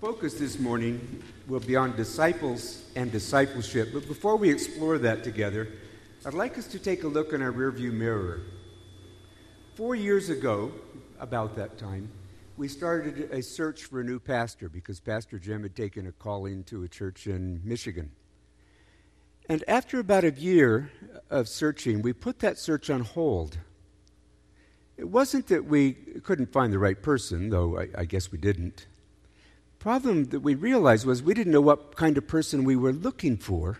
focus 0.00 0.32
this 0.32 0.58
morning 0.58 1.22
will 1.46 1.60
be 1.60 1.76
on 1.76 1.94
disciples 1.94 2.84
and 2.96 3.12
discipleship. 3.12 3.90
But 3.92 4.08
before 4.08 4.36
we 4.36 4.48
explore 4.48 4.96
that 4.96 5.22
together, 5.22 5.68
I'd 6.24 6.32
like 6.32 6.56
us 6.56 6.66
to 6.68 6.78
take 6.78 7.02
a 7.02 7.06
look 7.06 7.34
in 7.34 7.42
our 7.42 7.52
rearview 7.52 7.92
mirror. 7.92 8.40
Four 9.74 9.94
years 9.94 10.30
ago, 10.30 10.72
about 11.18 11.54
that 11.56 11.76
time, 11.76 12.10
we 12.56 12.66
started 12.66 13.28
a 13.30 13.42
search 13.42 13.84
for 13.84 14.00
a 14.00 14.04
new 14.04 14.18
pastor 14.18 14.70
because 14.70 15.00
Pastor 15.00 15.38
Jim 15.38 15.64
had 15.64 15.76
taken 15.76 16.06
a 16.06 16.12
calling 16.12 16.64
to 16.64 16.82
a 16.82 16.88
church 16.88 17.26
in 17.26 17.60
Michigan. 17.62 18.10
And 19.50 19.62
after 19.68 20.00
about 20.00 20.24
a 20.24 20.30
year 20.30 20.90
of 21.28 21.46
searching, 21.46 22.00
we 22.00 22.14
put 22.14 22.38
that 22.38 22.58
search 22.58 22.88
on 22.88 23.02
hold. 23.02 23.58
It 24.96 25.10
wasn't 25.10 25.48
that 25.48 25.66
we 25.66 25.92
couldn't 25.92 26.52
find 26.52 26.72
the 26.72 26.78
right 26.78 27.00
person, 27.02 27.50
though 27.50 27.78
I, 27.78 27.88
I 27.98 28.04
guess 28.06 28.32
we 28.32 28.38
didn't 28.38 28.86
problem 29.80 30.26
that 30.26 30.40
we 30.40 30.54
realized 30.54 31.06
was 31.06 31.22
we 31.22 31.32
didn't 31.32 31.52
know 31.52 31.60
what 31.60 31.96
kind 31.96 32.18
of 32.18 32.28
person 32.28 32.64
we 32.64 32.76
were 32.76 32.92
looking 32.92 33.38
for 33.38 33.78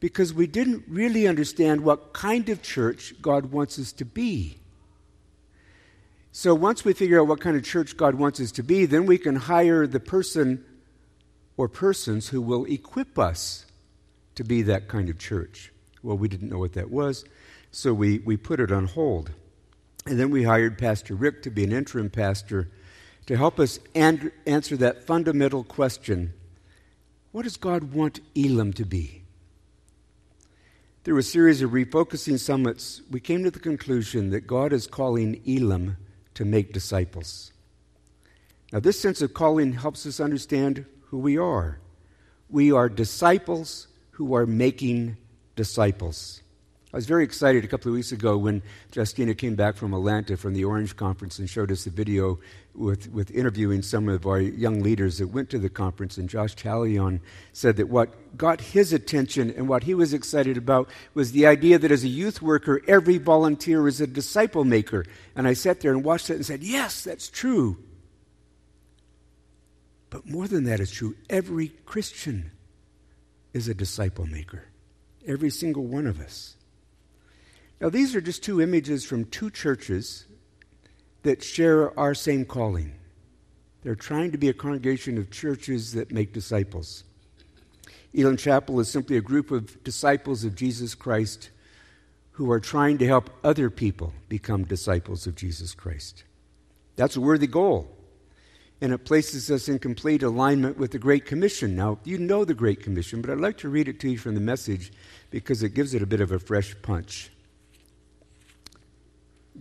because 0.00 0.34
we 0.34 0.46
didn't 0.46 0.84
really 0.86 1.26
understand 1.26 1.80
what 1.80 2.12
kind 2.12 2.50
of 2.50 2.62
church 2.62 3.14
God 3.22 3.46
wants 3.46 3.78
us 3.78 3.90
to 3.92 4.04
be. 4.04 4.58
So 6.30 6.54
once 6.54 6.84
we 6.84 6.92
figure 6.92 7.18
out 7.18 7.26
what 7.26 7.40
kind 7.40 7.56
of 7.56 7.64
church 7.64 7.96
God 7.96 8.16
wants 8.16 8.38
us 8.38 8.52
to 8.52 8.62
be, 8.62 8.84
then 8.84 9.06
we 9.06 9.16
can 9.16 9.36
hire 9.36 9.86
the 9.86 9.98
person 9.98 10.62
or 11.56 11.68
persons 11.68 12.28
who 12.28 12.42
will 12.42 12.66
equip 12.66 13.18
us 13.18 13.64
to 14.34 14.44
be 14.44 14.60
that 14.60 14.88
kind 14.88 15.08
of 15.08 15.18
church. 15.18 15.72
Well, 16.02 16.18
we 16.18 16.28
didn't 16.28 16.50
know 16.50 16.58
what 16.58 16.74
that 16.74 16.90
was, 16.90 17.24
so 17.70 17.94
we, 17.94 18.18
we 18.18 18.36
put 18.36 18.60
it 18.60 18.70
on 18.70 18.84
hold. 18.84 19.30
And 20.04 20.20
then 20.20 20.30
we 20.30 20.42
hired 20.42 20.76
Pastor 20.76 21.14
Rick 21.14 21.42
to 21.44 21.50
be 21.50 21.64
an 21.64 21.72
interim 21.72 22.10
pastor 22.10 22.68
to 23.26 23.36
help 23.36 23.58
us 23.58 23.78
and 23.94 24.30
answer 24.46 24.76
that 24.76 25.04
fundamental 25.04 25.64
question 25.64 26.32
what 27.36 27.42
does 27.42 27.58
God 27.58 27.92
want 27.92 28.20
Elim 28.34 28.72
to 28.72 28.86
be? 28.86 29.22
Through 31.04 31.18
a 31.18 31.22
series 31.22 31.60
of 31.60 31.72
refocusing 31.72 32.40
summits, 32.40 33.02
we 33.10 33.20
came 33.20 33.44
to 33.44 33.50
the 33.50 33.58
conclusion 33.58 34.30
that 34.30 34.46
God 34.46 34.72
is 34.72 34.86
calling 34.86 35.42
Elim 35.46 35.98
to 36.32 36.46
make 36.46 36.72
disciples. 36.72 37.52
Now, 38.72 38.80
this 38.80 38.98
sense 38.98 39.20
of 39.20 39.34
calling 39.34 39.74
helps 39.74 40.06
us 40.06 40.18
understand 40.18 40.86
who 41.08 41.18
we 41.18 41.36
are. 41.36 41.78
We 42.48 42.72
are 42.72 42.88
disciples 42.88 43.86
who 44.12 44.34
are 44.34 44.46
making 44.46 45.18
disciples. 45.56 46.40
I 46.96 46.98
was 46.98 47.04
very 47.04 47.24
excited 47.24 47.62
a 47.62 47.68
couple 47.68 47.90
of 47.90 47.94
weeks 47.94 48.10
ago 48.10 48.38
when 48.38 48.62
Justina 48.90 49.34
came 49.34 49.54
back 49.54 49.76
from 49.76 49.92
Atlanta 49.92 50.34
from 50.34 50.54
the 50.54 50.64
Orange 50.64 50.96
Conference 50.96 51.38
and 51.38 51.46
showed 51.46 51.70
us 51.70 51.86
a 51.86 51.90
video 51.90 52.38
with, 52.74 53.12
with 53.12 53.30
interviewing 53.32 53.82
some 53.82 54.08
of 54.08 54.26
our 54.26 54.40
young 54.40 54.82
leaders 54.82 55.18
that 55.18 55.26
went 55.26 55.50
to 55.50 55.58
the 55.58 55.68
conference. 55.68 56.16
And 56.16 56.26
Josh 56.26 56.56
Talion 56.56 57.20
said 57.52 57.76
that 57.76 57.90
what 57.90 58.38
got 58.38 58.62
his 58.62 58.94
attention 58.94 59.50
and 59.50 59.68
what 59.68 59.82
he 59.82 59.92
was 59.92 60.14
excited 60.14 60.56
about 60.56 60.88
was 61.12 61.32
the 61.32 61.46
idea 61.46 61.78
that 61.78 61.92
as 61.92 62.02
a 62.02 62.08
youth 62.08 62.40
worker, 62.40 62.80
every 62.88 63.18
volunteer 63.18 63.86
is 63.86 64.00
a 64.00 64.06
disciple 64.06 64.64
maker. 64.64 65.04
And 65.34 65.46
I 65.46 65.52
sat 65.52 65.82
there 65.82 65.92
and 65.92 66.02
watched 66.02 66.30
it 66.30 66.36
and 66.36 66.46
said, 66.46 66.62
Yes, 66.62 67.04
that's 67.04 67.28
true. 67.28 67.76
But 70.08 70.26
more 70.26 70.48
than 70.48 70.64
that 70.64 70.80
is 70.80 70.90
true. 70.90 71.14
Every 71.28 71.74
Christian 71.84 72.52
is 73.52 73.68
a 73.68 73.74
disciple 73.74 74.24
maker. 74.24 74.64
Every 75.26 75.50
single 75.50 75.84
one 75.84 76.06
of 76.06 76.22
us. 76.22 76.56
Now, 77.80 77.90
these 77.90 78.14
are 78.14 78.20
just 78.20 78.42
two 78.42 78.60
images 78.60 79.04
from 79.04 79.26
two 79.26 79.50
churches 79.50 80.24
that 81.22 81.42
share 81.42 81.98
our 81.98 82.14
same 82.14 82.44
calling. 82.44 82.92
They're 83.82 83.94
trying 83.94 84.32
to 84.32 84.38
be 84.38 84.48
a 84.48 84.54
congregation 84.54 85.18
of 85.18 85.30
churches 85.30 85.92
that 85.92 86.10
make 86.10 86.32
disciples. 86.32 87.04
Elim 88.14 88.36
Chapel 88.36 88.80
is 88.80 88.90
simply 88.90 89.16
a 89.16 89.20
group 89.20 89.50
of 89.50 89.82
disciples 89.84 90.44
of 90.44 90.54
Jesus 90.54 90.94
Christ 90.94 91.50
who 92.32 92.50
are 92.50 92.60
trying 92.60 92.98
to 92.98 93.06
help 93.06 93.30
other 93.44 93.70
people 93.70 94.12
become 94.28 94.64
disciples 94.64 95.26
of 95.26 95.34
Jesus 95.34 95.74
Christ. 95.74 96.24
That's 96.96 97.16
a 97.16 97.20
worthy 97.20 97.46
goal. 97.46 97.90
And 98.80 98.92
it 98.92 99.04
places 99.04 99.50
us 99.50 99.68
in 99.68 99.78
complete 99.78 100.22
alignment 100.22 100.78
with 100.78 100.90
the 100.90 100.98
Great 100.98 101.24
Commission. 101.24 101.76
Now, 101.76 101.98
you 102.04 102.18
know 102.18 102.44
the 102.44 102.54
Great 102.54 102.82
Commission, 102.82 103.20
but 103.22 103.30
I'd 103.30 103.40
like 103.40 103.58
to 103.58 103.68
read 103.68 103.88
it 103.88 104.00
to 104.00 104.10
you 104.10 104.18
from 104.18 104.34
the 104.34 104.40
message 104.40 104.92
because 105.30 105.62
it 105.62 105.74
gives 105.74 105.94
it 105.94 106.02
a 106.02 106.06
bit 106.06 106.20
of 106.20 106.32
a 106.32 106.38
fresh 106.38 106.74
punch. 106.82 107.30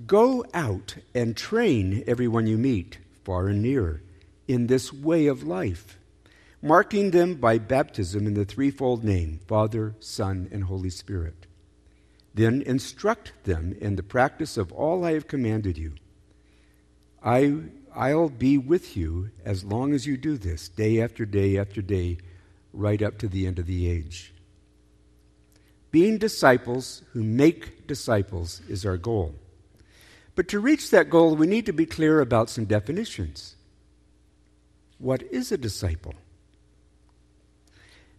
Go 0.06 0.44
out 0.53 0.97
and 1.13 1.38
train 1.38 2.03
everyone 2.06 2.47
you 2.47 2.57
meet, 2.57 2.97
far 3.23 3.47
and 3.47 3.61
near, 3.61 4.01
in 4.47 4.67
this 4.67 4.91
way 4.91 5.28
of 5.28 5.44
life, 5.44 5.97
marking 6.61 7.11
them 7.11 7.35
by 7.35 7.57
baptism 7.57 8.28
in 8.28 8.34
the 8.34 8.44
threefold 8.44 9.05
name 9.05 9.39
Father, 9.47 9.95
Son, 10.01 10.50
and 10.51 10.66
Holy 10.66 10.89
Spirit. 10.89 11.47
Then 12.34 12.61
instruct 12.63 13.31
them 13.45 13.75
in 13.79 13.95
the 13.95 14.03
practice 14.03 14.57
of 14.57 14.73
all 14.73 15.05
I 15.05 15.13
have 15.13 15.29
commanded 15.29 15.78
you. 15.78 15.94
I, 17.23 17.55
I'll 17.95 18.29
be 18.29 18.57
with 18.57 18.97
you 18.97 19.31
as 19.45 19.63
long 19.63 19.94
as 19.94 20.05
you 20.05 20.17
do 20.17 20.38
this, 20.38 20.67
day 20.67 21.01
after 21.01 21.25
day 21.25 21.57
after 21.57 21.81
day, 21.81 22.17
right 22.73 23.01
up 23.01 23.17
to 23.19 23.29
the 23.29 23.47
end 23.47 23.59
of 23.59 23.66
the 23.66 23.89
age. 23.89 24.34
Being 25.91 26.17
disciples 26.17 27.03
who 27.13 27.23
make 27.23 27.88
disciples 27.88 28.61
is 28.67 28.85
our 28.85 28.97
goal. 28.97 29.34
But 30.35 30.50
to 30.50 30.59
reach 30.59 30.91
that 30.91 31.09
goal, 31.09 31.35
we 31.35 31.47
need 31.47 31.66
to 31.66 31.73
be 31.73 31.85
clear 31.85 32.19
about 32.19 32.50
some 32.50 32.66
definitions. 32.66 33.56
What 34.97 35.23
is 35.23 35.51
a 35.51 35.57
disciple? 35.57 36.13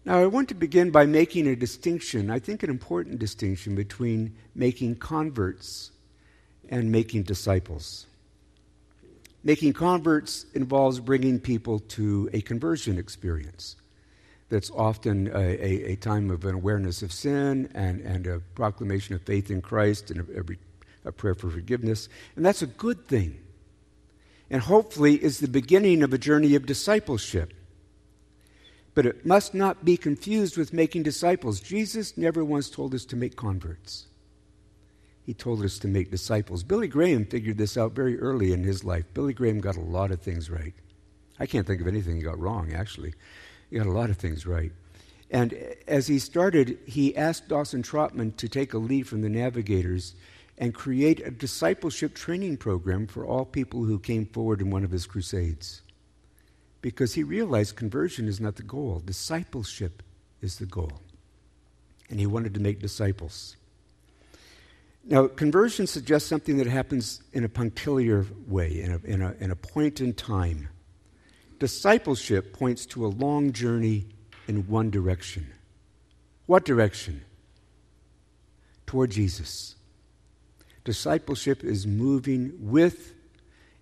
Now, 0.05 0.19
I 0.19 0.27
want 0.27 0.49
to 0.49 0.55
begin 0.55 0.91
by 0.91 1.05
making 1.05 1.47
a 1.47 1.57
distinction, 1.57 2.31
I 2.31 2.39
think 2.39 2.63
an 2.63 2.71
important 2.71 3.19
distinction, 3.19 3.75
between 3.75 4.35
making 4.55 4.97
converts 4.97 5.91
and 6.69 6.91
making 6.93 7.25
disciples. 7.25 8.07
Making 9.43 9.73
converts 9.73 10.47
involves 10.55 11.01
bringing 11.01 11.39
people 11.39 11.81
to 11.81 12.31
a 12.33 12.41
conversion 12.41 12.99
experience. 12.99 13.77
That's 14.49 14.71
often 14.71 15.27
a, 15.29 15.39
a, 15.39 15.93
a 15.93 15.97
time 15.97 16.31
of 16.31 16.45
an 16.45 16.55
awareness 16.55 17.03
of 17.03 17.13
sin 17.13 17.69
and, 17.75 18.01
and 18.01 18.27
a 18.27 18.41
proclamation 18.55 19.17
of 19.17 19.23
faith 19.23 19.51
in 19.51 19.61
Christ 19.61 20.11
and 20.13 20.21
a, 20.21 20.41
a 20.41 20.45
a 21.07 21.13
prayer 21.13 21.35
for 21.35 21.49
forgiveness, 21.49 22.09
and 22.35 22.45
that's 22.45 22.63
a 22.63 22.67
good 22.67 23.07
thing. 23.07 23.39
And 24.51 24.63
hopefully 24.63 25.23
is 25.23 25.39
the 25.39 25.49
beginning 25.49 26.03
of 26.03 26.13
a 26.13 26.19
journey 26.19 26.55
of 26.55 26.67
discipleship. 26.67 27.53
But 28.95 29.07
it 29.07 29.27
must 29.27 29.55
not 29.55 29.85
be 29.85 29.97
confused 29.97 30.57
with 30.57 30.73
making 30.73 31.03
disciples. 31.03 31.61
Jesus 31.61 32.17
never 32.17 32.45
once 32.45 32.71
told 32.71 32.95
us 32.95 33.05
to 33.07 33.17
make 33.17 33.37
converts. 33.37 34.07
He 35.25 35.35
told 35.35 35.65
us 35.65 35.79
to 35.81 35.89
make 35.89 36.11
disciples. 36.11 36.63
Billy 36.63 36.87
Graham 36.87 37.27
figured 37.27 37.59
this 37.59 37.77
out 37.77 37.93
very 37.93 38.19
early 38.19 38.53
in 38.53 38.63
his 38.63 38.85
life. 38.85 39.05
Billy 39.13 39.35
Graham 39.35 39.61
got 39.61 39.77
a 39.77 39.81
lot 39.81 40.13
of 40.13 40.23
things 40.23 40.49
right. 40.49 40.73
I 41.39 41.47
can't 41.47 41.67
think 41.67 41.81
of 41.81 41.89
anything 41.89 42.17
he 42.17 42.23
got 42.23 42.39
wrong, 42.39 42.73
actually. 42.73 43.15
He 43.69 43.77
got 43.77 43.87
a 43.87 43.93
lot 43.93 44.09
of 44.09 44.17
things 44.17 44.47
right. 44.47 44.73
And 45.31 45.53
as 45.89 46.07
he 46.07 46.21
started, 46.21 46.79
he 46.87 47.17
asked 47.17 47.49
Dawson 47.49 47.83
Trotman 47.83 48.33
to 48.37 48.49
take 48.49 48.73
a 48.73 48.79
lead 48.79 49.09
from 49.09 49.23
the 49.23 49.29
navigators 49.29 50.15
and 50.59 50.75
create 50.75 51.21
a 51.25 51.31
discipleship 51.31 52.15
training 52.15 52.57
program 52.57 53.07
for 53.07 53.27
all 53.27 53.45
people 53.45 53.85
who 53.85 53.99
came 53.99 54.27
forward 54.27 54.61
in 54.61 54.71
one 54.71 54.85
of 54.85 54.91
his 54.91 55.07
crusades. 55.07 55.83
Because 56.81 57.15
he 57.15 57.23
realized 57.23 57.77
conversion 57.77 58.29
is 58.29 58.41
not 58.41 58.57
the 58.57 58.63
goal, 58.63 59.03
discipleship 59.05 60.03
is 60.41 60.57
the 60.57 60.67
goal. 60.67 61.01
And 62.09 62.21
he 62.21 62.27
wanted 62.27 62.55
to 62.55 62.61
make 62.61 62.81
disciples. 62.81 63.57
Now, 65.05 65.29
conversion 65.29 65.87
suggests 65.87 66.29
something 66.29 66.57
that 66.57 66.67
happens 66.67 67.23
in 67.33 67.45
a 67.45 67.49
punctiliar 67.49 68.27
way, 68.49 68.81
in 68.81 68.93
a, 68.93 68.99
in 69.05 69.23
a, 69.23 69.35
in 69.39 69.51
a 69.51 69.57
point 69.57 70.01
in 70.01 70.15
time. 70.15 70.69
Discipleship 71.59 72.53
points 72.53 72.87
to 72.87 73.07
a 73.07 73.09
long 73.09 73.53
journey 73.53 74.07
in 74.49 74.67
one 74.67 74.91
direction. 74.91 75.47
What 76.47 76.65
direction? 76.65 77.25
Toward 78.87 79.11
Jesus. 79.11 79.76
Discipleship 80.87 81.65
is 81.65 81.85
moving 81.85 82.53
with 82.61 83.13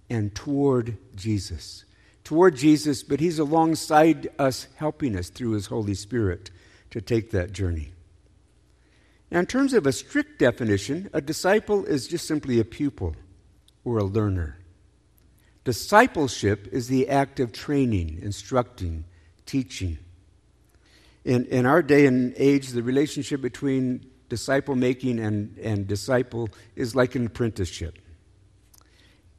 and 0.08 0.34
toward 0.34 0.96
Jesus. 1.14 1.84
Toward 2.24 2.56
Jesus, 2.56 3.02
but 3.02 3.20
He's 3.20 3.38
alongside 3.38 4.28
us, 4.38 4.68
helping 4.76 5.14
us 5.14 5.28
through 5.28 5.50
His 5.50 5.66
Holy 5.66 5.92
Spirit 5.92 6.50
to 6.88 7.02
take 7.02 7.30
that 7.30 7.52
journey. 7.52 7.92
Now, 9.30 9.40
in 9.40 9.44
terms 9.44 9.74
of 9.74 9.86
a 9.86 9.92
strict 9.92 10.38
definition, 10.38 11.10
a 11.12 11.20
disciple 11.20 11.84
is 11.84 12.08
just 12.08 12.26
simply 12.26 12.58
a 12.58 12.64
pupil 12.64 13.14
or 13.84 13.98
a 13.98 14.04
learner. 14.04 14.56
Discipleship 15.64 16.68
is 16.72 16.88
the 16.88 17.10
act 17.10 17.38
of 17.38 17.52
training, 17.52 18.18
instructing, 18.22 19.04
teaching. 19.44 19.98
In, 21.22 21.44
in 21.46 21.66
our 21.66 21.82
day 21.82 22.06
and 22.06 22.32
age, 22.38 22.68
the 22.68 22.82
relationship 22.82 23.42
between 23.42 24.06
disciple 24.28 24.74
making 24.74 25.18
and, 25.18 25.56
and 25.58 25.86
disciple 25.86 26.48
is 26.76 26.94
like 26.94 27.14
an 27.14 27.26
apprenticeship. 27.26 27.98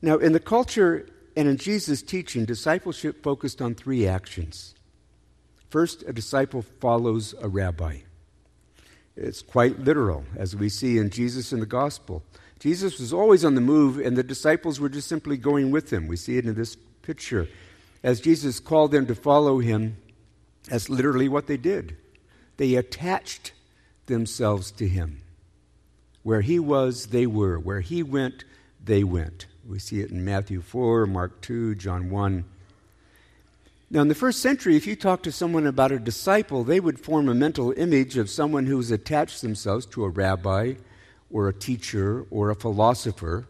Now, 0.02 0.18
in 0.18 0.34
the 0.34 0.40
culture 0.40 1.08
and 1.36 1.48
in 1.48 1.58
Jesus' 1.58 2.02
teaching, 2.02 2.46
discipleship 2.46 3.24
focused 3.24 3.62
on 3.62 3.76
three 3.76 4.08
actions. 4.08 4.76
First, 5.70 6.04
a 6.08 6.14
disciple 6.14 6.62
follows 6.62 7.36
a 7.42 7.48
rabbi. 7.48 8.00
It's 9.16 9.42
quite 9.42 9.80
literal, 9.80 10.26
as 10.36 10.56
we 10.56 10.70
see 10.70 10.98
in 10.98 11.10
Jesus 11.10 11.52
in 11.52 11.60
the 11.60 11.66
gospel. 11.66 12.24
Jesus 12.60 13.00
was 13.00 13.14
always 13.14 13.44
on 13.44 13.56
the 13.56 13.62
move, 13.62 14.00
and 14.00 14.16
the 14.16 14.24
disciples 14.24 14.80
were 14.80 14.90
just 14.90 15.08
simply 15.08 15.38
going 15.38 15.72
with 15.72 15.92
him. 15.92 16.08
We 16.08 16.18
see 16.18 16.38
it 16.38 16.46
in 16.46 16.56
this 16.56 16.76
picture. 17.02 17.48
As 18.04 18.22
Jesus 18.22 18.60
called 18.60 18.92
them 18.92 19.08
to 19.08 19.16
follow 19.16 19.60
him, 19.60 19.98
that's 20.70 20.90
literally 20.90 21.30
what 21.30 21.48
they 21.48 21.58
did. 21.58 21.98
They 22.58 22.76
attached 22.76 23.52
themselves 24.08 24.72
to 24.72 24.88
him. 24.88 25.22
Where 26.24 26.42
he 26.42 26.60
was, 26.60 27.08
they 27.08 27.28
were. 27.28 27.60
Where 27.60 27.82
he 27.82 28.02
went, 28.04 28.46
they 28.84 29.04
went. 29.04 29.48
We 29.68 29.80
see 29.80 30.00
it 30.00 30.12
in 30.12 30.24
Matthew 30.24 30.62
4, 30.62 31.06
Mark 31.06 31.42
2, 31.42 31.76
John 31.76 32.10
1. 32.10 32.46
Now, 33.92 34.02
in 34.02 34.08
the 34.08 34.16
first 34.16 34.42
century, 34.42 34.76
if 34.76 34.88
you 34.88 34.96
talk 34.96 35.24
to 35.24 35.32
someone 35.32 35.68
about 35.68 35.92
a 35.92 36.00
disciple, 36.00 36.64
they 36.64 36.80
would 36.80 37.00
form 37.00 37.30
a 37.30 37.36
mental 37.36 37.72
image 37.78 38.18
of 38.18 38.30
someone 38.30 38.66
who 38.66 38.78
has 38.78 38.92
attached 38.92 39.42
themselves 39.42 39.86
to 39.88 40.04
a 40.04 40.10
rabbi 40.10 40.74
or 41.32 41.48
a 41.48 41.54
teacher 41.54 42.26
or 42.32 42.50
a 42.50 42.56
philosopher 42.56 43.48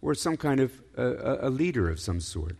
or 0.00 0.14
some 0.14 0.36
kind 0.36 0.60
of 0.60 0.72
uh, 0.98 1.38
a 1.40 1.50
leader 1.50 1.88
of 1.88 2.00
some 2.00 2.20
sort. 2.20 2.56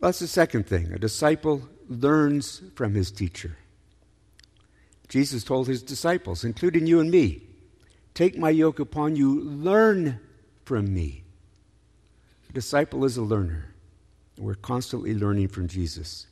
That's 0.00 0.18
the 0.18 0.26
second 0.26 0.66
thing. 0.66 0.92
A 0.92 0.98
disciple 0.98 1.68
learns 1.88 2.60
from 2.74 2.94
his 2.94 3.12
teacher. 3.12 3.56
Jesus 5.12 5.44
told 5.44 5.68
his 5.68 5.82
disciples, 5.82 6.42
including 6.42 6.86
you 6.86 6.98
and 6.98 7.10
me, 7.10 7.42
Take 8.14 8.38
my 8.38 8.48
yoke 8.48 8.80
upon 8.80 9.14
you, 9.14 9.42
learn 9.42 10.18
from 10.64 10.94
me. 10.94 11.24
A 12.48 12.52
disciple 12.54 13.04
is 13.04 13.18
a 13.18 13.22
learner. 13.22 13.74
We're 14.38 14.54
constantly 14.54 15.12
learning 15.12 15.48
from 15.48 15.68
Jesus. 15.68 16.28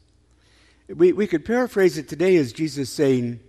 We, 0.89 1.13
we 1.13 1.27
could 1.27 1.45
paraphrase 1.45 1.99
it 1.99 2.09
today 2.09 2.37
as 2.37 2.55
Jesus 2.55 2.89
saying, 2.89 3.41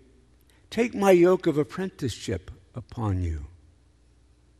Take 0.70 0.94
my 0.94 1.12
yoke 1.12 1.48
of 1.48 1.58
apprenticeship 1.58 2.52
upon 2.76 3.22
you. 3.22 3.46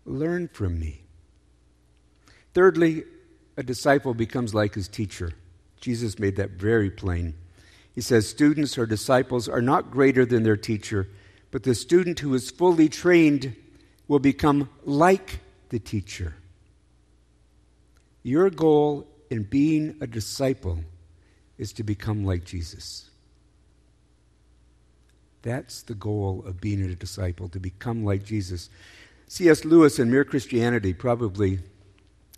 Learn 0.06 0.48
from 0.48 0.80
me. 0.80 1.02
Thirdly, 2.54 3.04
a 3.58 3.64
disciple 3.64 4.14
becomes 4.14 4.56
like 4.56 4.76
his 4.76 4.88
teacher. 4.88 5.34
Jesus 5.82 6.18
made 6.18 6.38
that 6.38 6.52
very 6.52 6.90
plain. 6.90 7.34
He 7.94 8.02
says, 8.02 8.28
Students 8.28 8.78
or 8.78 8.86
disciples 8.86 9.50
are 9.50 9.62
not 9.62 9.92
greater 9.92 10.26
than 10.26 10.44
their 10.44 10.58
teacher, 10.58 11.08
but 11.52 11.64
the 11.64 11.76
student 11.76 12.20
who 12.20 12.34
is 12.34 12.50
fully 12.50 12.90
trained 12.90 13.56
will 14.08 14.20
become 14.20 14.70
like 14.86 15.40
the 15.70 15.80
teacher. 15.80 16.36
Your 18.24 18.50
goal 18.50 19.08
in 19.30 19.44
being 19.44 19.98
a 20.02 20.08
disciple 20.08 20.80
is 21.58 21.74
to 21.74 21.84
become 21.84 22.26
like 22.26 22.44
Jesus. 22.44 23.10
That's 25.42 25.82
the 25.84 25.96
goal 25.96 26.44
of 26.46 26.62
being 26.62 26.82
a 26.82 26.96
disciple, 26.96 27.50
to 27.50 27.60
become 27.60 28.06
like 28.06 28.24
Jesus. 28.24 28.70
C.S. 29.28 29.66
Lewis 29.66 29.98
in 29.98 30.12
Mere 30.12 30.26
Christianity, 30.26 30.94
probably 30.94 31.60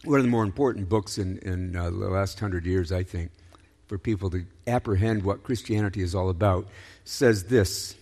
one 0.05 0.19
of 0.19 0.25
the 0.25 0.31
more 0.31 0.43
important 0.43 0.89
books 0.89 1.17
in, 1.17 1.37
in 1.39 1.75
uh, 1.75 1.85
the 1.85 2.09
last 2.09 2.39
hundred 2.39 2.65
years, 2.65 2.91
I 2.91 3.03
think, 3.03 3.31
for 3.93 3.99
people 3.99 4.31
to 4.31 4.43
apprehend 4.65 5.21
what 5.21 5.43
Christianity 5.43 6.01
is 6.01 6.15
all 6.15 6.31
about, 6.31 6.67
says 7.03 7.43
this 7.43 7.95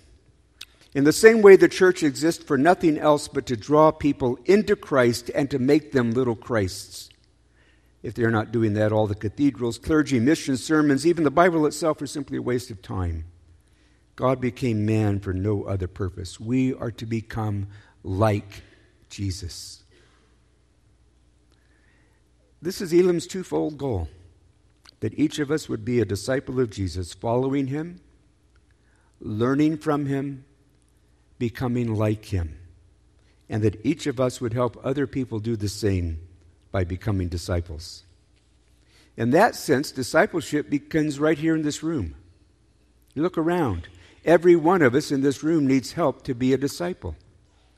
In 0.94 1.04
the 1.04 1.12
same 1.12 1.42
way, 1.42 1.58
the 1.58 1.68
church 1.68 2.02
exists 2.02 2.42
for 2.42 2.58
nothing 2.58 2.98
else 2.98 3.28
but 3.28 3.46
to 3.48 3.58
draw 3.58 3.92
people 3.92 4.40
into 4.46 4.78
Christ 4.78 5.30
and 5.36 5.52
to 5.52 5.60
make 5.60 5.92
them 5.92 6.12
little 6.12 6.38
Christs. 6.38 7.10
If 8.04 8.14
they're 8.14 8.32
not 8.32 8.54
doing 8.54 8.72
that, 8.76 8.94
all 8.94 9.06
the 9.06 9.16
cathedrals, 9.16 9.78
clergy, 9.78 10.18
missions, 10.22 10.64
sermons, 10.64 11.06
even 11.06 11.26
the 11.26 11.30
Bible 11.30 11.66
itself 11.66 12.02
are 12.02 12.08
simply 12.08 12.38
a 12.38 12.42
waste 12.42 12.72
of 12.72 12.82
time. 12.82 13.26
God 14.16 14.40
became 14.40 14.86
man 14.86 15.20
for 15.20 15.34
no 15.34 15.64
other 15.64 15.90
purpose. 15.90 16.40
We 16.40 16.74
are 16.74 16.92
to 16.92 17.06
become 17.06 17.68
like 18.02 18.64
Jesus. 19.10 19.84
This 22.62 22.80
is 22.80 22.94
Elim's 22.94 23.28
twofold 23.28 23.78
goal 23.78 24.08
that 25.02 25.18
each 25.20 25.40
of 25.40 25.52
us 25.52 25.68
would 25.68 25.84
be 25.84 26.00
a 26.00 26.06
disciple 26.06 26.60
of 26.60 26.70
Jesus, 26.70 27.14
following 27.14 27.68
him, 27.68 28.00
learning 29.20 29.78
from 29.78 30.06
him, 30.06 30.46
becoming 31.38 31.94
like 31.94 32.26
him, 32.26 32.58
and 33.50 33.64
that 33.64 33.84
each 33.84 34.08
of 34.08 34.20
us 34.20 34.40
would 34.40 34.54
help 34.54 34.80
other 34.84 35.06
people 35.06 35.40
do 35.40 35.56
the 35.56 35.68
same 35.70 36.20
by 36.72 36.84
becoming 36.84 37.28
disciples. 37.28 38.04
In 39.18 39.32
that 39.32 39.56
sense, 39.56 39.92
discipleship 39.92 40.70
begins 40.70 41.20
right 41.20 41.38
here 41.38 41.56
in 41.56 41.64
this 41.64 41.84
room. 41.84 42.16
You 43.14 43.24
look 43.24 43.38
around. 43.38 43.88
Every 44.24 44.56
one 44.56 44.84
of 44.84 44.94
us 44.94 45.12
in 45.12 45.22
this 45.22 45.44
room 45.44 45.66
needs 45.68 45.94
help 45.94 46.24
to 46.24 46.36
be 46.36 46.54
a 46.54 46.58
disciple. 46.58 47.16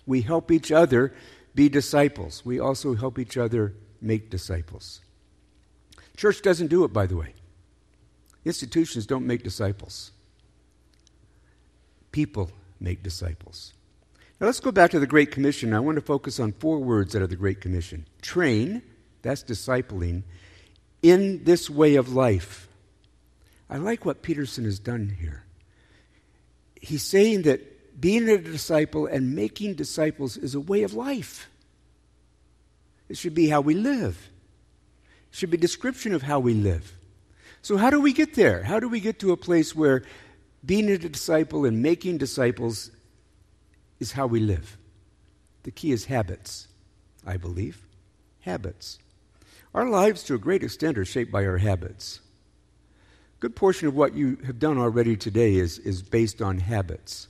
We 0.06 0.22
help 0.22 0.52
each 0.52 0.72
other 0.72 1.14
be 1.56 1.70
disciples. 1.70 2.44
We 2.46 2.60
also 2.60 2.96
help 2.96 3.18
each 3.18 3.38
other 3.38 3.74
make 4.02 4.30
disciples. 4.30 5.00
Church 6.15 6.42
doesn't 6.42 6.68
do 6.68 6.83
it, 6.83 6.94
by 6.94 7.07
the 7.07 7.18
way. 7.18 7.33
Institutions 8.45 9.06
don't 9.06 9.25
make 9.25 9.44
disciples. 9.44 10.12
People 12.12 12.51
make 12.80 13.01
disciples. 13.01 13.74
Now 14.39 14.48
let's 14.48 14.60
go 14.60 14.71
back 14.71 14.92
to 14.92 15.00
the 15.00 15.07
Great 15.07 15.31
Commission. 15.31 15.74
I 15.74 15.80
want 15.80 15.95
to 15.95 16.01
focus 16.01 16.39
on 16.39 16.51
four 16.51 16.80
words 16.80 17.15
out 17.15 17.21
of 17.21 17.30
the 17.30 17.36
Great 17.36 17.62
Commission 17.62 18.06
train, 18.21 18.81
that's 19.21 19.44
discipling, 19.44 20.24
in 21.01 21.44
this 21.44 21.69
way 21.69 21.95
of 21.95 22.13
life. 22.13 22.68
I 23.69 23.77
like 23.77 24.06
what 24.06 24.21
Peterson 24.21 24.65
has 24.65 24.80
done 24.80 25.15
here. 25.19 25.44
He's 26.80 27.04
saying 27.04 27.44
that 27.44 28.00
being 28.00 28.27
a 28.27 28.38
disciple 28.38 29.06
and 29.06 29.36
making 29.36 29.75
disciples 29.75 30.36
is 30.36 30.56
a 30.56 30.60
way 30.60 30.83
of 30.83 30.94
life. 30.94 31.50
It 33.07 33.18
should 33.18 33.33
be 33.33 33.48
how 33.48 33.62
we 33.62 33.75
live. 33.75 34.30
Should 35.34 35.50
be 35.50 35.58
a 35.58 35.60
description 35.60 36.14
of 36.14 36.22
how 36.22 36.40
we 36.40 36.54
live. 36.54 36.94
So 37.62 37.76
how 37.76 37.90
do 37.90 38.00
we 38.00 38.14
get 38.14 38.36
there? 38.36 38.64
How 38.64 38.80
do 38.80 38.88
we 38.88 39.00
get 39.00 39.20
to 39.20 39.32
a 39.32 39.38
place 39.38 39.76
where 39.76 40.04
being 40.66 40.90
a 40.90 40.98
disciple 40.98 41.66
and 41.66 41.82
making 41.82 42.20
disciples 42.20 42.92
is 44.00 44.12
how 44.12 44.28
we 44.28 44.40
live. 44.40 44.78
The 45.64 45.72
key 45.72 45.92
is 45.92 46.06
habits, 46.06 46.68
I 47.26 47.38
believe. 47.38 47.82
Habits. 48.42 49.00
Our 49.74 49.90
lives, 49.90 50.24
to 50.25 50.36
a 50.36 50.38
great 50.38 50.63
extent, 50.63 50.98
are 51.00 51.06
shaped 51.06 51.32
by 51.32 51.46
our 51.46 51.58
habits. 51.58 52.20
A 53.38 53.40
good 53.40 53.56
portion 53.56 53.88
of 53.88 53.96
what 53.96 54.13
you 54.13 54.38
have 54.46 54.60
done 54.60 54.78
already 54.78 55.18
today 55.18 55.56
is, 55.56 55.80
is 55.80 56.04
based 56.04 56.42
on 56.44 56.60
habits. 56.60 57.28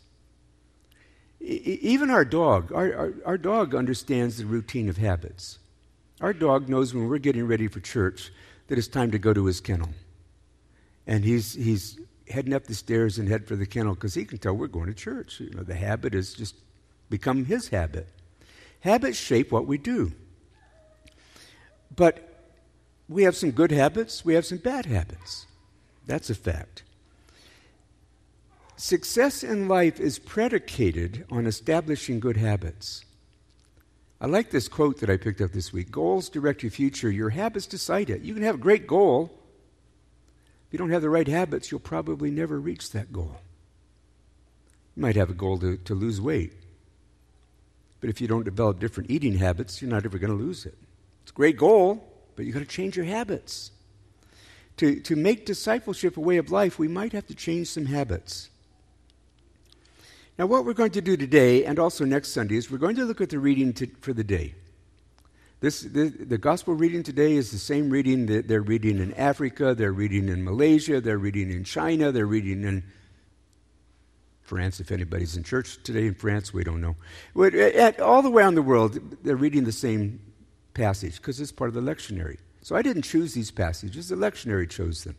Even 1.40 2.10
our 2.10 2.26
dog, 2.26 2.72
our, 2.74 2.94
our, 2.94 3.14
our 3.26 3.38
dog 3.38 3.74
understands 3.74 4.38
the 4.38 4.46
routine 4.46 4.90
of 4.90 4.98
habits. 4.98 5.60
Our 6.22 6.34
dog 6.34 6.70
knows 6.70 6.94
when 6.94 7.10
we're 7.10 7.18
getting 7.18 7.48
ready 7.48 7.68
for 7.68 7.80
church 7.80 8.32
that 8.68 8.78
it's 8.78 8.88
time 8.88 9.12
to 9.12 9.20
go 9.20 9.34
to 9.34 9.46
his 9.46 9.60
kennel. 9.60 9.90
And 11.06 11.24
he's, 11.24 11.54
he's 11.54 12.00
heading 12.30 12.54
up 12.54 12.66
the 12.66 12.76
stairs 12.76 13.18
and 13.18 13.28
head 13.28 13.48
for 13.48 13.56
the 13.56 13.66
kennel 13.66 13.94
because 13.94 14.14
he 14.14 14.26
can 14.26 14.38
tell 14.38 14.54
we're 14.54 14.68
going 14.68 14.88
to 14.88 14.94
church. 14.94 15.40
You 15.40 15.50
know, 15.52 15.64
the 15.64 15.76
habit 15.76 16.14
has 16.14 16.34
just 16.34 16.56
become 17.10 17.46
his 17.46 17.70
habit. 17.70 18.08
Habits 18.80 19.18
shape 19.18 19.52
what 19.52 19.68
we 19.68 19.78
do. 19.78 20.12
But 21.96 22.30
we 23.10 23.24
have 23.24 23.36
some 23.36 23.52
good 23.52 23.72
habits, 23.72 24.26
we 24.26 24.34
have 24.34 24.46
some 24.46 24.58
bad 24.58 24.86
habits. 24.86 25.46
That's 26.06 26.30
a 26.30 26.36
fact. 26.36 26.84
Success 28.76 29.44
in 29.44 29.68
life 29.68 30.00
is 30.00 30.20
predicated 30.20 31.26
on 31.30 31.46
establishing 31.46 32.20
good 32.20 32.38
habits. 32.38 33.06
I 34.24 34.28
like 34.28 34.52
this 34.52 34.70
quote 34.70 35.02
that 35.02 35.10
I 35.10 35.18
picked 35.18 35.42
up 35.42 35.52
this 35.52 35.74
week 35.74 35.92
Goals 35.92 36.30
direct 36.30 36.64
your 36.64 36.72
future, 36.72 37.12
your 37.12 37.32
habits 37.32 37.68
decide 37.68 38.10
it. 38.10 38.22
You 38.22 38.34
can 38.34 38.44
have 38.44 38.56
a 38.56 38.58
great 38.60 38.88
goal, 38.88 39.38
If 40.68 40.72
you 40.72 40.80
don't 40.80 40.92
have 40.92 41.02
the 41.02 41.10
right 41.10 41.28
habits, 41.28 41.70
you'll 41.70 41.82
probably 41.82 42.32
never 42.32 42.58
reach 42.58 42.92
that 42.92 43.12
goal. 43.12 43.36
You 44.96 45.02
might 45.02 45.18
have 45.18 45.30
a 45.30 45.34
goal 45.34 45.58
to, 45.60 45.76
to 45.76 45.94
lose 45.94 46.22
weight. 46.22 46.54
But 48.00 48.10
if 48.10 48.22
you 48.22 48.30
don't 48.30 48.46
develop 48.46 48.80
different 48.80 49.12
eating 49.12 49.36
habits, 49.36 49.82
you're 49.82 49.92
not 49.92 50.06
ever 50.06 50.18
going 50.18 50.32
to 50.32 50.42
lose 50.42 50.66
it. 50.66 50.78
It's 51.24 51.32
a 51.32 51.36
great 51.36 51.58
goal, 51.58 52.02
but 52.38 52.46
you've 52.46 52.54
got 52.54 52.62
to 52.62 52.66
change 52.66 52.96
your 52.96 53.06
habits. 53.06 53.72
To, 54.78 55.02
to 55.02 55.18
make 55.18 55.46
discipleship 55.46 56.16
a 56.16 56.22
way 56.22 56.38
of 56.38 56.50
life, 56.50 56.80
we 56.80 56.88
might 56.88 57.12
have 57.12 57.28
to 57.28 57.36
change 57.36 57.68
some 57.68 57.88
habits. 57.88 58.50
Now, 60.38 60.48
what 60.48 60.66
we're 60.66 60.74
going 60.74 60.92
to 60.92 61.02
do 61.02 61.16
today 61.16 61.64
and 61.64 61.78
also 61.78 62.06
next 62.06 62.30
Sunday 62.30 62.56
is 62.56 62.72
we're 62.72 62.80
going 62.80 62.96
to 62.96 63.06
look 63.06 63.22
at 63.22 63.30
the 63.30 63.40
reading 63.40 63.74
to, 63.74 63.88
for 64.02 64.14
the 64.14 64.24
day. 64.24 64.56
This, 65.60 65.82
the, 65.82 66.10
the 66.10 66.38
gospel 66.38 66.74
reading 66.74 67.04
today 67.04 67.34
is 67.34 67.52
the 67.52 67.58
same 67.58 67.90
reading 67.90 68.26
that 68.26 68.48
they're 68.48 68.62
reading 68.62 69.00
in 69.00 69.14
Africa, 69.14 69.74
they're 69.74 69.94
reading 69.94 70.28
in 70.28 70.44
Malaysia, 70.44 71.00
they're 71.00 71.20
reading 71.20 71.52
in 71.52 71.64
China, 71.64 72.12
they're 72.12 72.26
reading 72.26 72.64
in 72.64 72.84
France, 74.42 74.80
if 74.82 74.92
anybody's 74.92 75.38
in 75.38 75.44
church 75.44 75.82
today 75.84 76.08
in 76.08 76.16
France, 76.16 76.54
we 76.54 76.64
don't 76.64 76.82
know. 76.82 76.98
But 77.34 77.54
at, 77.54 78.00
all 78.02 78.22
the 78.22 78.30
way 78.30 78.44
around 78.44 78.56
the 78.56 78.62
world, 78.62 79.00
they're 79.24 79.38
reading 79.38 79.64
the 79.64 79.72
same 79.72 80.20
passage 80.74 81.18
because 81.18 81.40
it's 81.40 81.52
part 81.52 81.70
of 81.70 81.76
the 81.76 81.82
lectionary. 81.82 82.40
So 82.62 82.76
I 82.76 82.82
didn't 82.82 83.04
choose 83.04 83.34
these 83.34 83.52
passages, 83.52 84.10
the 84.10 84.16
lectionary 84.16 84.70
chose 84.70 85.06
them. 85.06 85.16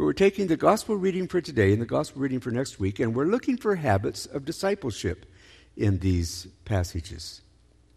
But 0.00 0.06
we're 0.06 0.12
taking 0.14 0.46
the 0.46 0.56
gospel 0.56 0.96
reading 0.96 1.28
for 1.28 1.42
today 1.42 1.74
and 1.74 1.82
the 1.82 1.84
gospel 1.84 2.22
reading 2.22 2.40
for 2.40 2.50
next 2.50 2.80
week, 2.80 3.00
and 3.00 3.14
we're 3.14 3.26
looking 3.26 3.58
for 3.58 3.74
habits 3.74 4.24
of 4.24 4.46
discipleship 4.46 5.26
in 5.76 5.98
these 5.98 6.46
passages 6.64 7.42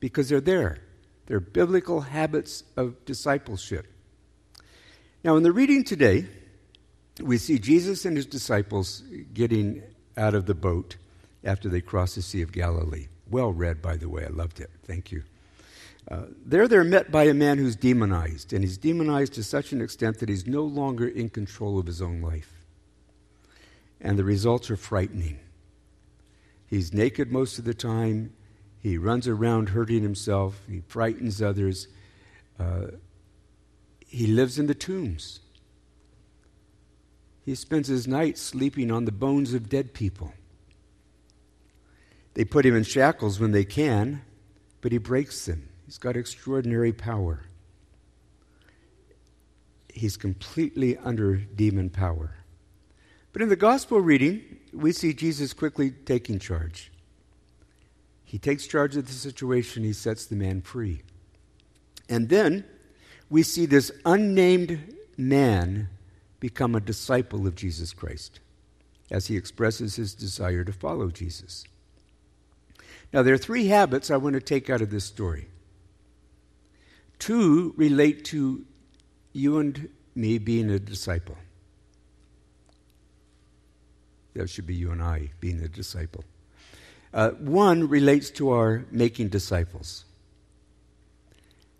because 0.02 0.28
they're 0.28 0.42
there. 0.42 0.80
They're 1.28 1.40
biblical 1.40 2.02
habits 2.02 2.66
of 2.76 3.06
discipleship. 3.06 3.88
Now, 5.24 5.38
in 5.38 5.44
the 5.44 5.54
reading 5.54 5.86
today, 5.86 6.26
we 7.22 7.38
see 7.38 7.58
Jesus 7.58 8.04
and 8.04 8.18
his 8.18 8.26
disciples 8.26 9.02
getting 9.34 9.82
out 10.18 10.36
of 10.36 10.46
the 10.46 10.56
boat 10.56 10.98
after 11.42 11.70
they 11.70 11.80
cross 11.80 12.16
the 12.16 12.22
Sea 12.22 12.42
of 12.42 12.52
Galilee. 12.52 13.08
Well 13.30 13.54
read, 13.54 13.82
by 13.82 13.96
the 13.96 14.10
way. 14.10 14.26
I 14.26 14.30
loved 14.30 14.60
it. 14.60 14.72
Thank 14.84 15.14
you. 15.14 15.24
Uh, 16.10 16.24
there 16.46 16.68
they're 16.68 16.84
met 16.84 17.12
by 17.12 17.24
a 17.24 17.34
man 17.34 17.58
who's 17.58 17.76
demonized, 17.76 18.52
and 18.52 18.64
he's 18.64 18.78
demonized 18.78 19.34
to 19.34 19.44
such 19.44 19.72
an 19.72 19.82
extent 19.82 20.20
that 20.20 20.30
he's 20.30 20.46
no 20.46 20.64
longer 20.64 21.08
in 21.08 21.30
control 21.30 21.80
of 21.80 21.86
his 21.86 22.02
own 22.02 22.22
life. 22.22 22.66
And 24.02 24.20
the 24.20 24.24
results 24.24 24.70
are 24.70 24.76
frightening. 24.76 25.40
He's 26.68 26.94
naked 26.94 27.32
most 27.32 27.58
of 27.58 27.66
the 27.66 27.74
time. 27.74 28.34
He 28.80 28.98
runs 28.98 29.28
around 29.28 29.70
hurting 29.70 30.04
himself. 30.04 30.60
He 30.70 30.82
frightens 30.88 31.42
others. 31.42 31.88
Uh, 32.60 32.88
he 34.06 34.28
lives 34.28 34.60
in 34.60 34.68
the 34.68 34.76
tombs. 34.76 35.40
He 37.46 37.56
spends 37.56 37.88
his 37.88 38.08
nights 38.08 38.42
sleeping 38.42 38.92
on 38.92 39.06
the 39.06 39.12
bones 39.12 39.54
of 39.54 39.70
dead 39.70 39.94
people. 39.94 40.34
They 42.34 42.46
put 42.46 42.66
him 42.66 42.76
in 42.76 42.84
shackles 42.84 43.40
when 43.40 43.52
they 43.52 43.66
can, 43.66 44.22
but 44.82 44.92
he 44.92 44.98
breaks 44.98 45.46
them. 45.46 45.70
He's 45.94 46.00
got 46.00 46.18
extraordinary 46.18 46.92
power. 46.92 47.42
He's 49.94 50.18
completely 50.18 50.98
under 50.98 51.36
demon 51.36 51.92
power. 51.92 52.34
But 53.32 53.44
in 53.44 53.50
the 53.50 53.56
gospel 53.56 54.02
reading, 54.02 54.42
we 54.74 54.92
see 54.92 55.14
Jesus 55.14 55.54
quickly 55.54 55.92
taking 55.92 56.40
charge. 56.40 56.92
He 58.26 58.40
takes 58.40 58.66
charge 58.66 58.98
of 58.98 59.06
the 59.06 59.14
situation, 59.14 59.84
he 59.84 59.94
sets 59.94 60.26
the 60.26 60.36
man 60.36 60.64
free. 60.64 61.04
And 62.10 62.28
then 62.28 62.66
we 63.30 63.44
see 63.44 63.68
this 63.68 63.92
unnamed 64.04 64.96
man 65.16 65.90
become 66.40 66.74
a 66.74 66.82
disciple 66.82 67.46
of 67.46 67.54
Jesus 67.54 67.94
Christ 67.94 68.40
as 69.12 69.28
he 69.28 69.38
expresses 69.38 69.98
his 69.98 70.16
desire 70.16 70.64
to 70.64 70.74
follow 70.74 71.12
Jesus. 71.12 71.66
Now, 73.14 73.22
there 73.22 73.36
are 73.36 73.38
three 73.38 73.68
habits 73.68 74.10
I 74.10 74.18
want 74.18 74.34
to 74.34 74.42
take 74.42 74.72
out 74.72 74.82
of 74.82 74.90
this 74.90 75.06
story. 75.06 75.50
Two 77.24 77.74
relate 77.78 78.26
to 78.26 78.66
you 79.32 79.58
and 79.60 79.88
me 80.14 80.40
being 80.40 80.70
a 80.70 80.78
disciple. 80.78 81.38
That 84.34 84.50
should 84.50 84.68
be 84.68 84.76
you 84.76 84.92
and 84.92 85.02
I 85.02 85.30
being 85.40 85.62
a 85.62 85.70
disciple. 85.70 86.26
Uh, 87.14 87.30
one 87.30 87.88
relates 87.88 88.30
to 88.32 88.50
our 88.50 88.84
making 88.92 89.30
disciples. 89.30 90.04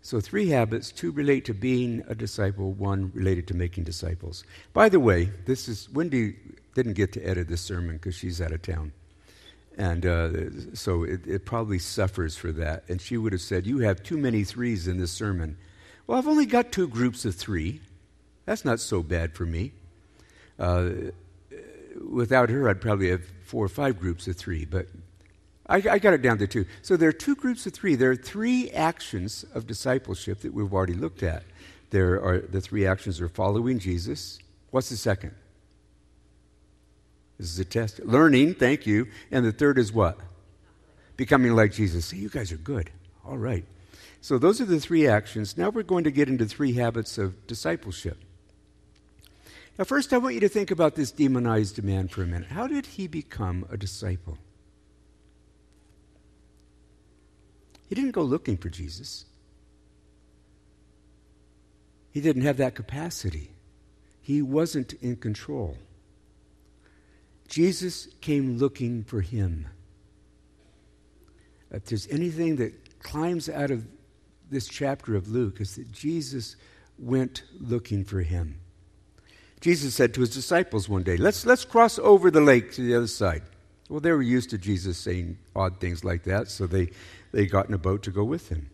So, 0.00 0.18
three 0.18 0.48
habits 0.48 0.90
two 0.90 1.12
relate 1.12 1.44
to 1.44 1.52
being 1.52 2.02
a 2.08 2.14
disciple, 2.14 2.72
one 2.72 3.12
related 3.12 3.46
to 3.48 3.54
making 3.54 3.84
disciples. 3.84 4.44
By 4.72 4.88
the 4.88 4.98
way, 4.98 5.30
this 5.44 5.68
is 5.68 5.90
Wendy 5.90 6.36
didn't 6.74 6.94
get 6.94 7.12
to 7.12 7.22
edit 7.22 7.48
this 7.48 7.60
sermon 7.60 7.96
because 7.96 8.14
she's 8.14 8.40
out 8.40 8.52
of 8.52 8.62
town. 8.62 8.92
And 9.76 10.06
uh, 10.06 10.30
so 10.74 11.02
it, 11.02 11.26
it, 11.26 11.44
probably 11.44 11.80
suffers 11.80 12.36
for 12.36 12.52
that. 12.52 12.84
And 12.88 13.00
she 13.00 13.16
would 13.16 13.32
have 13.32 13.40
said, 13.42 13.66
You 13.66 13.78
have 13.78 14.02
too 14.02 14.16
many 14.16 14.44
threes 14.44 14.86
in 14.86 14.98
this 14.98 15.10
sermon. 15.10 15.56
Well, 16.06 16.18
I've 16.18 16.28
only 16.28 16.46
got 16.46 16.70
two 16.70 16.86
groups 16.86 17.24
of 17.24 17.34
three. 17.34 17.80
That's 18.44 18.64
not 18.64 18.78
so 18.78 19.02
bad 19.02 19.34
for 19.34 19.46
me. 19.46 19.72
Uh, 20.58 20.90
without 22.08 22.50
her, 22.50 22.68
I'd 22.68 22.80
probably 22.80 23.10
have 23.10 23.22
four 23.44 23.64
or 23.64 23.68
five 23.68 23.98
groups 23.98 24.28
of 24.28 24.36
three, 24.36 24.64
but 24.64 24.86
I, 25.66 25.76
I, 25.76 25.98
got 25.98 26.12
it 26.12 26.22
down 26.22 26.38
to 26.38 26.46
two. 26.46 26.66
So 26.82 26.96
there 26.96 27.08
are 27.08 27.12
two 27.12 27.34
groups 27.34 27.66
of 27.66 27.72
three. 27.72 27.94
There 27.94 28.10
are 28.10 28.16
three 28.16 28.70
actions 28.70 29.44
of 29.54 29.66
discipleship 29.66 30.40
that 30.40 30.52
we've 30.52 30.72
already 30.72 30.94
looked 30.94 31.22
at. 31.22 31.42
There 31.90 32.22
are 32.22 32.38
the 32.38 32.60
three 32.60 32.86
actions 32.86 33.20
are 33.20 33.28
following 33.28 33.78
Jesus. 33.78 34.38
What's 34.70 34.90
the 34.90 34.96
second? 34.96 35.34
This 37.38 37.50
is 37.50 37.58
a 37.58 37.64
test. 37.64 38.00
Learning, 38.00 38.54
thank 38.54 38.86
you. 38.86 39.08
And 39.30 39.44
the 39.44 39.52
third 39.52 39.78
is 39.78 39.92
what? 39.92 40.18
Becoming 41.16 41.54
like 41.54 41.72
Jesus. 41.72 42.06
See, 42.06 42.18
you 42.18 42.28
guys 42.28 42.52
are 42.52 42.56
good. 42.56 42.90
All 43.24 43.38
right. 43.38 43.64
So 44.20 44.38
those 44.38 44.60
are 44.60 44.64
the 44.64 44.80
three 44.80 45.06
actions. 45.06 45.56
Now 45.58 45.68
we're 45.68 45.82
going 45.82 46.04
to 46.04 46.10
get 46.10 46.28
into 46.28 46.46
three 46.46 46.74
habits 46.74 47.18
of 47.18 47.46
discipleship. 47.46 48.18
Now, 49.78 49.84
first, 49.84 50.12
I 50.12 50.18
want 50.18 50.34
you 50.34 50.40
to 50.40 50.48
think 50.48 50.70
about 50.70 50.94
this 50.94 51.10
demonized 51.10 51.82
man 51.82 52.06
for 52.06 52.22
a 52.22 52.26
minute. 52.26 52.48
How 52.48 52.68
did 52.68 52.86
he 52.86 53.08
become 53.08 53.66
a 53.70 53.76
disciple? 53.76 54.38
He 57.88 57.94
didn't 57.94 58.12
go 58.12 58.22
looking 58.22 58.56
for 58.56 58.68
Jesus. 58.68 59.26
He 62.12 62.20
didn't 62.20 62.42
have 62.42 62.58
that 62.58 62.76
capacity. 62.76 63.50
He 64.22 64.40
wasn't 64.40 64.92
in 64.94 65.16
control. 65.16 65.76
Jesus 67.48 68.08
came 68.20 68.58
looking 68.58 69.04
for 69.04 69.20
him. 69.20 69.66
If 71.70 71.86
there's 71.86 72.06
anything 72.08 72.56
that 72.56 73.02
climbs 73.02 73.48
out 73.48 73.70
of 73.70 73.86
this 74.50 74.68
chapter 74.68 75.16
of 75.16 75.28
Luke, 75.28 75.60
is 75.60 75.76
that 75.76 75.90
Jesus 75.90 76.56
went 76.98 77.42
looking 77.60 78.04
for 78.04 78.20
him. 78.20 78.60
Jesus 79.60 79.94
said 79.94 80.14
to 80.14 80.20
his 80.20 80.30
disciples 80.30 80.88
one 80.88 81.02
day, 81.02 81.16
let's, 81.16 81.46
let's 81.46 81.64
cross 81.64 81.98
over 81.98 82.30
the 82.30 82.40
lake 82.40 82.72
to 82.74 82.82
the 82.82 82.94
other 82.94 83.06
side. 83.06 83.42
Well, 83.88 84.00
they 84.00 84.12
were 84.12 84.22
used 84.22 84.50
to 84.50 84.58
Jesus 84.58 84.98
saying 84.98 85.38
odd 85.56 85.80
things 85.80 86.04
like 86.04 86.24
that, 86.24 86.48
so 86.48 86.66
they, 86.66 86.90
they 87.32 87.46
got 87.46 87.68
in 87.68 87.74
a 87.74 87.78
boat 87.78 88.02
to 88.04 88.10
go 88.10 88.24
with 88.24 88.48
him. 88.48 88.70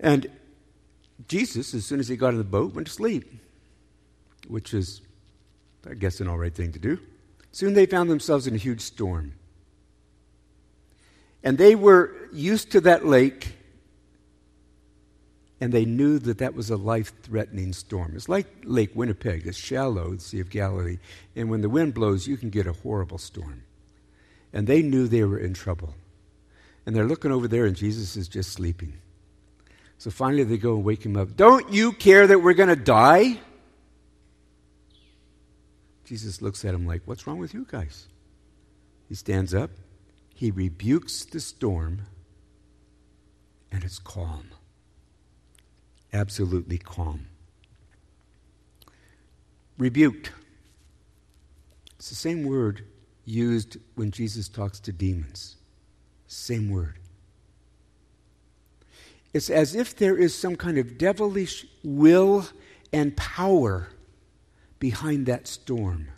And 0.00 0.28
Jesus, 1.28 1.74
as 1.74 1.84
soon 1.84 2.00
as 2.00 2.08
he 2.08 2.16
got 2.16 2.30
in 2.30 2.38
the 2.38 2.44
boat, 2.44 2.74
went 2.74 2.86
to 2.86 2.92
sleep, 2.92 3.24
which 4.48 4.74
is, 4.74 5.00
I 5.88 5.94
guess, 5.94 6.20
an 6.20 6.28
all 6.28 6.38
right 6.38 6.54
thing 6.54 6.72
to 6.72 6.78
do. 6.78 6.98
Soon 7.52 7.74
they 7.74 7.86
found 7.86 8.10
themselves 8.10 8.46
in 8.46 8.54
a 8.54 8.58
huge 8.58 8.80
storm. 8.80 9.34
And 11.42 11.58
they 11.58 11.74
were 11.74 12.28
used 12.32 12.72
to 12.72 12.80
that 12.82 13.04
lake 13.04 13.54
and 15.60 15.72
they 15.72 15.86
knew 15.86 16.18
that 16.18 16.38
that 16.38 16.54
was 16.54 16.68
a 16.68 16.76
life 16.76 17.12
threatening 17.22 17.72
storm. 17.72 18.12
It's 18.14 18.28
like 18.28 18.46
Lake 18.64 18.90
Winnipeg, 18.94 19.46
it's 19.46 19.56
shallow, 19.56 20.10
the 20.14 20.20
Sea 20.20 20.40
of 20.40 20.50
Galilee, 20.50 20.98
and 21.34 21.48
when 21.48 21.62
the 21.62 21.70
wind 21.70 21.94
blows, 21.94 22.26
you 22.26 22.36
can 22.36 22.50
get 22.50 22.66
a 22.66 22.72
horrible 22.72 23.16
storm. 23.16 23.62
And 24.52 24.66
they 24.66 24.82
knew 24.82 25.08
they 25.08 25.24
were 25.24 25.38
in 25.38 25.54
trouble. 25.54 25.94
And 26.84 26.94
they're 26.94 27.06
looking 27.06 27.32
over 27.32 27.48
there, 27.48 27.64
and 27.64 27.74
Jesus 27.74 28.14
is 28.14 28.28
just 28.28 28.52
sleeping. 28.52 28.94
So 29.96 30.10
finally, 30.10 30.44
they 30.44 30.58
go 30.58 30.74
and 30.74 30.84
wake 30.84 31.02
him 31.02 31.16
up. 31.16 31.34
Don't 31.34 31.72
you 31.72 31.92
care 31.92 32.26
that 32.26 32.42
we're 32.42 32.52
going 32.52 32.68
to 32.68 32.76
die? 32.76 33.40
Jesus 36.04 36.42
looks 36.42 36.64
at 36.64 36.74
him 36.74 36.86
like, 36.86 37.02
What's 37.04 37.26
wrong 37.26 37.38
with 37.38 37.54
you 37.54 37.66
guys? 37.68 38.08
He 39.08 39.14
stands 39.14 39.54
up, 39.54 39.70
he 40.34 40.50
rebukes 40.50 41.24
the 41.24 41.40
storm, 41.40 42.02
and 43.70 43.84
it's 43.84 43.98
calm 43.98 44.50
absolutely 46.14 46.78
calm. 46.78 47.26
Rebuked. 49.76 50.30
It's 51.96 52.08
the 52.08 52.14
same 52.14 52.44
word 52.44 52.86
used 53.24 53.76
when 53.96 54.12
Jesus 54.12 54.48
talks 54.48 54.78
to 54.80 54.92
demons. 54.92 55.56
Same 56.28 56.70
word. 56.70 56.98
It's 59.32 59.50
as 59.50 59.74
if 59.74 59.96
there 59.96 60.16
is 60.16 60.34
some 60.34 60.54
kind 60.54 60.78
of 60.78 60.96
devilish 60.96 61.66
will 61.82 62.46
and 62.92 63.16
power 63.16 63.88
behind 64.84 65.24
that 65.24 65.48
storm. 65.48 66.08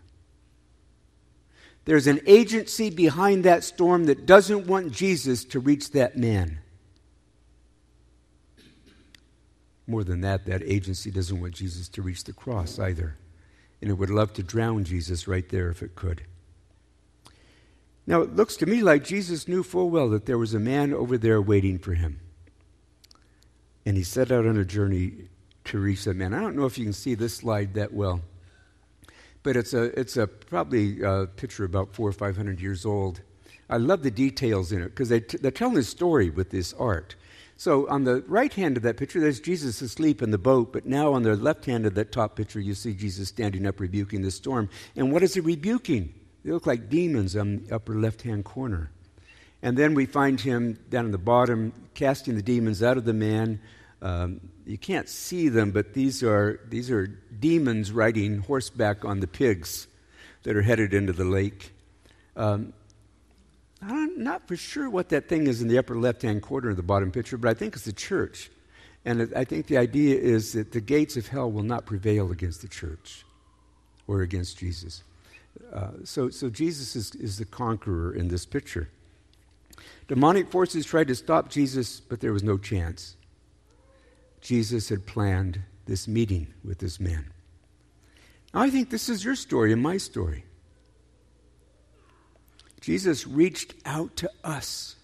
There's 1.84 2.08
an 2.08 2.20
agency 2.26 2.90
behind 2.90 3.44
that 3.44 3.62
storm 3.62 4.06
that 4.06 4.26
doesn't 4.26 4.66
want 4.66 4.90
Jesus 4.90 5.44
to 5.44 5.60
reach 5.60 5.92
that 5.92 6.16
man. 6.16 6.58
More 9.86 10.02
than 10.02 10.22
that, 10.22 10.46
that 10.46 10.64
agency 10.64 11.12
doesn't 11.12 11.40
want 11.40 11.54
Jesus 11.54 11.88
to 11.90 12.02
reach 12.02 12.24
the 12.24 12.32
cross 12.32 12.80
either. 12.80 13.16
And 13.80 13.88
it 13.88 13.94
would 13.94 14.10
love 14.10 14.32
to 14.32 14.42
drown 14.42 14.82
Jesus 14.82 15.28
right 15.28 15.48
there 15.48 15.70
if 15.70 15.80
it 15.80 15.94
could. 15.94 16.24
Now, 18.04 18.20
it 18.22 18.34
looks 18.34 18.56
to 18.56 18.66
me 18.66 18.82
like 18.82 19.04
Jesus 19.04 19.46
knew 19.46 19.62
full 19.62 19.90
well 19.90 20.10
that 20.10 20.26
there 20.26 20.38
was 20.38 20.54
a 20.54 20.58
man 20.58 20.92
over 20.92 21.16
there 21.16 21.40
waiting 21.40 21.78
for 21.78 21.94
him. 21.94 22.18
And 23.84 23.96
he 23.96 24.02
set 24.02 24.32
out 24.32 24.44
on 24.44 24.58
a 24.58 24.64
journey 24.64 25.28
to 25.66 25.78
reach 25.78 26.02
that 26.02 26.16
man. 26.16 26.34
I 26.34 26.40
don't 26.40 26.56
know 26.56 26.66
if 26.66 26.78
you 26.78 26.84
can 26.84 26.92
see 26.92 27.14
this 27.14 27.34
slide 27.34 27.74
that 27.74 27.92
well, 27.92 28.22
but 29.46 29.56
it's 29.56 29.74
a, 29.74 29.84
it's 29.98 30.16
a 30.16 30.26
probably 30.26 31.00
a 31.02 31.26
picture 31.36 31.64
about 31.64 31.94
four 31.94 32.08
or 32.08 32.12
five 32.12 32.36
hundred 32.36 32.60
years 32.60 32.84
old. 32.84 33.20
I 33.70 33.76
love 33.76 34.02
the 34.02 34.10
details 34.10 34.72
in 34.72 34.82
it 34.82 34.88
because 34.88 35.08
they 35.08 35.20
t- 35.20 35.38
they're 35.38 35.52
telling 35.52 35.76
a 35.76 35.84
story 35.84 36.30
with 36.30 36.50
this 36.50 36.74
art. 36.80 37.14
So 37.56 37.88
on 37.88 38.02
the 38.02 38.24
right 38.26 38.52
hand 38.52 38.76
of 38.76 38.82
that 38.82 38.96
picture, 38.96 39.20
there's 39.20 39.38
Jesus 39.38 39.80
asleep 39.80 40.20
in 40.20 40.32
the 40.32 40.36
boat, 40.36 40.72
but 40.72 40.84
now 40.84 41.12
on 41.12 41.22
the 41.22 41.36
left 41.36 41.64
hand 41.64 41.86
of 41.86 41.94
that 41.94 42.10
top 42.10 42.34
picture, 42.34 42.58
you 42.58 42.74
see 42.74 42.92
Jesus 42.92 43.28
standing 43.28 43.68
up 43.68 43.78
rebuking 43.78 44.22
the 44.22 44.32
storm. 44.32 44.68
And 44.96 45.12
what 45.12 45.22
is 45.22 45.34
he 45.34 45.40
rebuking? 45.40 46.12
They 46.44 46.50
look 46.50 46.66
like 46.66 46.88
demons 46.88 47.36
on 47.36 47.62
the 47.68 47.76
upper 47.76 47.94
left 47.94 48.22
hand 48.22 48.44
corner. 48.44 48.90
And 49.62 49.78
then 49.78 49.94
we 49.94 50.06
find 50.06 50.40
him 50.40 50.76
down 50.90 51.04
in 51.04 51.12
the 51.12 51.18
bottom 51.18 51.72
casting 51.94 52.34
the 52.34 52.42
demons 52.42 52.82
out 52.82 52.98
of 52.98 53.04
the 53.04 53.14
man. 53.14 53.60
Um, 54.02 54.40
you 54.66 54.78
can't 54.78 55.08
see 55.08 55.48
them, 55.48 55.70
but 55.70 55.94
these 55.94 56.22
are, 56.22 56.60
these 56.68 56.90
are 56.90 57.06
demons 57.06 57.92
riding 57.92 58.38
horseback 58.38 59.04
on 59.04 59.20
the 59.20 59.26
pigs 59.26 59.86
that 60.42 60.56
are 60.56 60.62
headed 60.62 60.92
into 60.92 61.12
the 61.12 61.24
lake. 61.24 61.72
Um, 62.36 62.72
I'm 63.82 64.22
not 64.22 64.46
for 64.48 64.56
sure 64.56 64.88
what 64.90 65.10
that 65.10 65.28
thing 65.28 65.46
is 65.46 65.62
in 65.62 65.68
the 65.68 65.78
upper 65.78 65.96
left 65.96 66.22
hand 66.22 66.42
corner 66.42 66.70
of 66.70 66.76
the 66.76 66.82
bottom 66.82 67.10
picture, 67.10 67.36
but 67.36 67.48
I 67.48 67.54
think 67.54 67.76
it's 67.76 67.86
a 67.86 67.92
church. 67.92 68.50
And 69.04 69.32
I 69.36 69.44
think 69.44 69.66
the 69.66 69.76
idea 69.76 70.18
is 70.18 70.52
that 70.54 70.72
the 70.72 70.80
gates 70.80 71.16
of 71.16 71.28
hell 71.28 71.50
will 71.50 71.62
not 71.62 71.86
prevail 71.86 72.32
against 72.32 72.62
the 72.62 72.68
church 72.68 73.24
or 74.06 74.22
against 74.22 74.58
Jesus. 74.58 75.04
Uh, 75.72 75.90
so, 76.04 76.28
so 76.28 76.50
Jesus 76.50 76.96
is, 76.96 77.14
is 77.14 77.38
the 77.38 77.44
conqueror 77.44 78.12
in 78.12 78.28
this 78.28 78.44
picture. 78.44 78.88
Demonic 80.08 80.50
forces 80.50 80.86
tried 80.86 81.08
to 81.08 81.14
stop 81.14 81.50
Jesus, 81.50 82.00
but 82.00 82.20
there 82.20 82.32
was 82.32 82.42
no 82.42 82.58
chance. 82.58 83.16
Jesus 84.40 84.88
had 84.88 85.06
planned 85.06 85.60
this 85.86 86.06
meeting 86.06 86.48
with 86.64 86.78
this 86.78 87.00
man. 87.00 87.26
I 88.52 88.70
think 88.70 88.90
this 88.90 89.08
is 89.08 89.24
your 89.24 89.36
story 89.36 89.72
and 89.72 89.82
my 89.82 89.96
story. 89.96 90.44
Jesus 92.80 93.26
reached 93.26 93.74
out 93.84 94.16
to 94.16 94.30
us. 94.44 94.96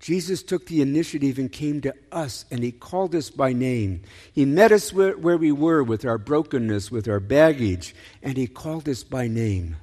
Jesus 0.00 0.42
took 0.42 0.66
the 0.66 0.82
initiative 0.82 1.38
and 1.38 1.50
came 1.50 1.80
to 1.82 1.94
us, 2.10 2.44
and 2.50 2.64
He 2.64 2.72
called 2.72 3.14
us 3.14 3.30
by 3.30 3.52
name. 3.52 4.02
He 4.32 4.44
met 4.44 4.72
us 4.72 4.92
where, 4.92 5.16
where, 5.16 5.38
we 5.38 5.52
were 5.52 5.84
with 5.84 6.04
our 6.04 6.18
brokenness, 6.18 6.90
with 6.90 7.06
our 7.06 7.20
baggage, 7.20 7.94
and 8.20 8.36
He 8.36 8.48
called 8.48 8.88
us 8.88 9.04
by 9.04 9.28
name. 9.28 9.76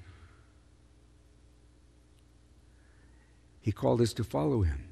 He 3.61 3.71
called 3.71 4.01
us 4.01 4.11
to 4.13 4.25
follow 4.25 4.63
Him, 4.63 4.89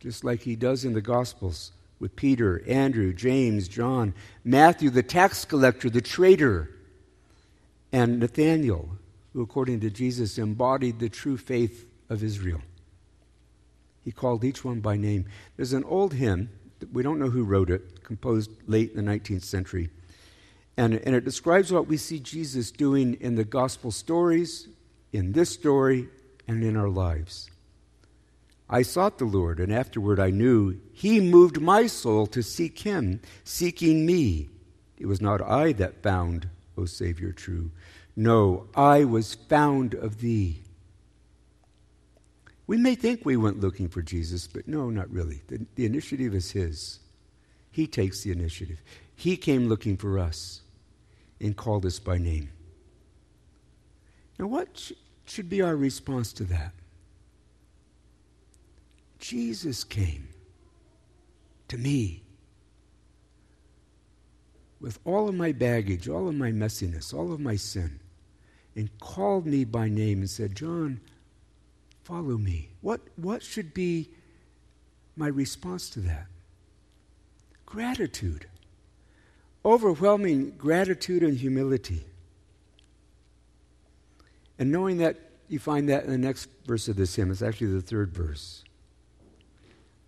just 0.00 0.22
like 0.22 0.42
He 0.42 0.54
does 0.54 0.84
in 0.84 0.92
the 0.92 1.00
Gospels 1.00 1.72
with 2.02 2.16
Peter, 2.16 2.64
Andrew, 2.66 3.12
James, 3.12 3.68
John, 3.68 4.12
Matthew, 4.44 4.90
the 4.90 5.04
tax 5.04 5.44
collector, 5.44 5.88
the 5.88 6.00
traitor, 6.00 6.68
and 7.92 8.18
Nathaniel, 8.18 8.88
who, 9.32 9.40
according 9.40 9.78
to 9.80 9.88
Jesus, 9.88 10.36
embodied 10.36 10.98
the 10.98 11.08
true 11.08 11.36
faith 11.36 11.86
of 12.10 12.24
Israel. 12.24 12.60
He 14.04 14.10
called 14.10 14.42
each 14.42 14.64
one 14.64 14.80
by 14.80 14.96
name. 14.96 15.26
There's 15.56 15.74
an 15.74 15.84
old 15.84 16.14
hymn, 16.14 16.50
we 16.92 17.04
don't 17.04 17.20
know 17.20 17.30
who 17.30 17.44
wrote 17.44 17.70
it, 17.70 18.02
composed 18.02 18.50
late 18.66 18.90
in 18.92 19.04
the 19.04 19.08
19th 19.08 19.44
century. 19.44 19.88
And, 20.76 20.94
and 20.94 21.14
it 21.14 21.24
describes 21.24 21.72
what 21.72 21.86
we 21.86 21.98
see 21.98 22.18
Jesus 22.18 22.72
doing 22.72 23.14
in 23.20 23.36
the 23.36 23.44
gospel 23.44 23.92
stories, 23.92 24.66
in 25.12 25.30
this 25.30 25.50
story, 25.50 26.08
and 26.48 26.64
in 26.64 26.76
our 26.76 26.88
lives. 26.88 27.48
I 28.72 28.80
sought 28.80 29.18
the 29.18 29.26
Lord, 29.26 29.60
and 29.60 29.70
afterward 29.70 30.18
I 30.18 30.30
knew 30.30 30.80
He 30.94 31.20
moved 31.20 31.60
my 31.60 31.86
soul 31.86 32.26
to 32.28 32.42
seek 32.42 32.78
Him, 32.78 33.20
seeking 33.44 34.06
me. 34.06 34.48
It 34.96 35.04
was 35.04 35.20
not 35.20 35.42
I 35.42 35.72
that 35.72 36.02
found, 36.02 36.48
O 36.78 36.86
Savior 36.86 37.32
true, 37.32 37.70
no, 38.16 38.68
I 38.74 39.04
was 39.04 39.34
found 39.34 39.92
of 39.92 40.20
thee. 40.20 40.62
We 42.66 42.78
may 42.78 42.94
think 42.94 43.24
we 43.24 43.36
went 43.36 43.60
looking 43.60 43.88
for 43.88 44.00
Jesus, 44.00 44.46
but 44.46 44.66
no, 44.66 44.88
not 44.88 45.10
really. 45.10 45.42
The, 45.48 45.66
the, 45.74 45.84
initiative 45.84 46.34
is 46.34 46.52
His. 46.52 47.00
He 47.70 47.86
takes 47.86 48.22
the 48.22 48.32
initiative. 48.32 48.82
He 49.14 49.36
came 49.36 49.68
looking 49.68 49.98
for 49.98 50.18
us 50.18 50.62
and 51.40 51.54
called 51.54 51.84
us 51.84 51.98
by 51.98 52.16
name. 52.16 52.48
Now, 54.38 54.46
what 54.46 54.78
sh- 54.78 54.92
should 55.26 55.50
be 55.50 55.60
our 55.60 55.76
response 55.76 56.32
to 56.34 56.44
that? 56.44 56.72
Jesus 59.22 59.84
came 59.84 60.28
to 61.68 61.78
me 61.78 62.22
with 64.82 64.98
all 65.06 65.28
of 65.28 65.34
my 65.34 65.52
baggage, 65.52 66.08
all 66.08 66.28
of 66.28 66.34
my 66.34 66.50
messiness, 66.50 67.14
all 67.14 67.32
of 67.32 67.40
my 67.40 67.56
sin 67.56 68.00
and 68.74 68.98
called 68.98 69.46
me 69.46 69.64
by 69.64 69.88
name 69.88 70.20
and 70.20 70.30
said, 70.30 70.54
John, 70.54 71.00
follow 72.04 72.38
me. 72.38 72.70
What, 72.80 73.00
what 73.16 73.42
should 73.42 73.74
be 73.74 74.08
my 75.16 75.28
response 75.28 75.90
to 75.90 76.00
that? 76.00 76.26
Gratitude. 77.66 78.46
Overwhelming 79.64 80.54
gratitude 80.56 81.22
and 81.22 81.36
humility. 81.36 82.04
And 84.58 84.72
knowing 84.72 84.98
that, 84.98 85.16
you 85.48 85.58
find 85.58 85.88
that 85.88 86.04
in 86.04 86.10
the 86.10 86.18
next 86.18 86.48
verse 86.66 86.88
of 86.88 86.96
this 86.96 87.14
hymn. 87.14 87.30
It's 87.30 87.42
actually 87.42 87.74
the 87.74 87.82
third 87.82 88.14
verse. 88.14 88.64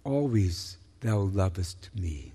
Always 0.05 0.77
thou 1.01 1.19
lovest 1.19 1.90
me. 1.95 2.33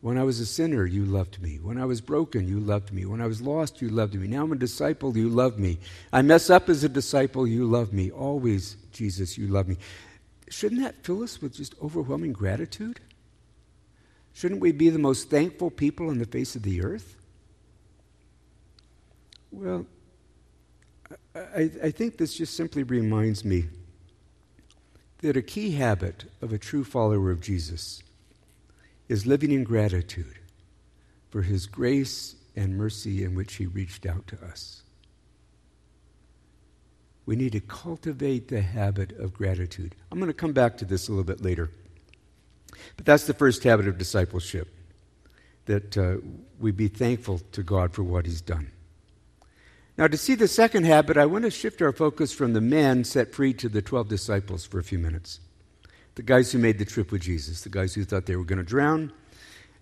When 0.00 0.16
I 0.16 0.22
was 0.22 0.38
a 0.38 0.46
sinner, 0.46 0.86
you 0.86 1.04
loved 1.04 1.42
me. 1.42 1.58
When 1.60 1.78
I 1.78 1.84
was 1.84 2.00
broken, 2.00 2.46
you 2.46 2.60
loved 2.60 2.92
me. 2.92 3.04
When 3.04 3.20
I 3.20 3.26
was 3.26 3.42
lost, 3.42 3.82
you 3.82 3.88
loved 3.88 4.14
me. 4.14 4.28
Now 4.28 4.44
I'm 4.44 4.52
a 4.52 4.56
disciple, 4.56 5.16
you 5.16 5.28
love 5.28 5.58
me. 5.58 5.78
I 6.12 6.22
mess 6.22 6.50
up 6.50 6.68
as 6.68 6.84
a 6.84 6.88
disciple, 6.88 7.46
you 7.46 7.64
love 7.64 7.92
me. 7.92 8.10
Always, 8.10 8.76
Jesus, 8.92 9.36
you 9.36 9.48
love 9.48 9.66
me. 9.66 9.76
Shouldn't 10.48 10.82
that 10.82 11.04
fill 11.04 11.22
us 11.24 11.42
with 11.42 11.54
just 11.54 11.74
overwhelming 11.82 12.32
gratitude? 12.32 13.00
Shouldn't 14.34 14.60
we 14.60 14.70
be 14.70 14.88
the 14.88 15.00
most 15.00 15.30
thankful 15.30 15.70
people 15.70 16.08
on 16.08 16.18
the 16.18 16.26
face 16.26 16.54
of 16.54 16.62
the 16.62 16.82
earth? 16.82 17.16
Well, 19.50 19.84
I, 21.34 21.70
I 21.82 21.90
think 21.90 22.18
this 22.18 22.34
just 22.34 22.54
simply 22.54 22.84
reminds 22.84 23.44
me 23.44 23.64
that 25.18 25.36
a 25.36 25.42
key 25.42 25.72
habit 25.72 26.24
of 26.40 26.52
a 26.52 26.58
true 26.58 26.84
follower 26.84 27.30
of 27.30 27.40
Jesus 27.40 28.02
is 29.08 29.26
living 29.26 29.50
in 29.50 29.64
gratitude 29.64 30.38
for 31.30 31.42
his 31.42 31.66
grace 31.66 32.36
and 32.54 32.76
mercy 32.76 33.24
in 33.24 33.34
which 33.34 33.54
he 33.54 33.66
reached 33.66 34.06
out 34.06 34.26
to 34.28 34.44
us. 34.44 34.82
We 37.26 37.36
need 37.36 37.52
to 37.52 37.60
cultivate 37.60 38.48
the 38.48 38.62
habit 38.62 39.12
of 39.18 39.34
gratitude. 39.34 39.94
I'm 40.10 40.18
going 40.18 40.30
to 40.30 40.34
come 40.34 40.52
back 40.52 40.78
to 40.78 40.84
this 40.84 41.08
a 41.08 41.12
little 41.12 41.24
bit 41.24 41.42
later. 41.42 41.70
But 42.96 43.04
that's 43.04 43.26
the 43.26 43.34
first 43.34 43.64
habit 43.64 43.86
of 43.86 43.98
discipleship 43.98 44.74
that 45.66 45.98
uh, 45.98 46.16
we 46.58 46.70
be 46.70 46.88
thankful 46.88 47.40
to 47.52 47.62
God 47.62 47.92
for 47.92 48.02
what 48.02 48.24
he's 48.24 48.40
done. 48.40 48.70
Now, 49.98 50.06
to 50.06 50.16
see 50.16 50.36
the 50.36 50.46
second 50.46 50.84
habit, 50.84 51.16
I 51.16 51.26
want 51.26 51.44
to 51.44 51.50
shift 51.50 51.82
our 51.82 51.90
focus 51.90 52.32
from 52.32 52.52
the 52.52 52.60
men 52.60 53.02
set 53.02 53.34
free 53.34 53.52
to 53.54 53.68
the 53.68 53.82
12 53.82 54.08
disciples 54.08 54.64
for 54.64 54.78
a 54.78 54.84
few 54.84 54.98
minutes 54.98 55.40
the 56.14 56.22
guys 56.22 56.50
who 56.50 56.58
made 56.58 56.78
the 56.78 56.84
trip 56.84 57.12
with 57.12 57.22
Jesus, 57.22 57.60
the 57.60 57.68
guys 57.68 57.94
who 57.94 58.04
thought 58.04 58.26
they 58.26 58.34
were 58.34 58.44
going 58.44 58.58
to 58.58 58.64
drown. 58.64 59.12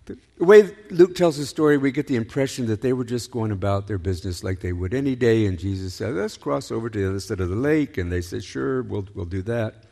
The 0.05 0.17
way 0.37 0.69
Luke 0.91 1.15
tells 1.15 1.35
the 1.37 1.47
story, 1.47 1.79
we 1.79 1.91
get 1.91 2.05
the 2.05 2.15
impression 2.15 2.67
that 2.67 2.81
they 2.81 2.93
were 2.93 3.03
just 3.03 3.31
going 3.31 3.51
about 3.51 3.87
their 3.87 3.97
business 3.97 4.43
like 4.43 4.59
they 4.59 4.71
would 4.71 4.93
any 4.93 5.15
day, 5.15 5.47
and 5.47 5.57
Jesus 5.57 5.95
said, 5.95 6.13
Let's 6.13 6.37
cross 6.37 6.69
over 6.69 6.91
to 6.91 6.99
the 6.99 7.09
other 7.09 7.19
side 7.19 7.39
of 7.39 7.49
the 7.49 7.55
lake. 7.55 7.97
And 7.97 8.11
they 8.11 8.21
said, 8.21 8.43
Sure, 8.43 8.83
we'll, 8.83 9.07
we'll 9.15 9.25
do 9.25 9.41
that. 9.43 9.83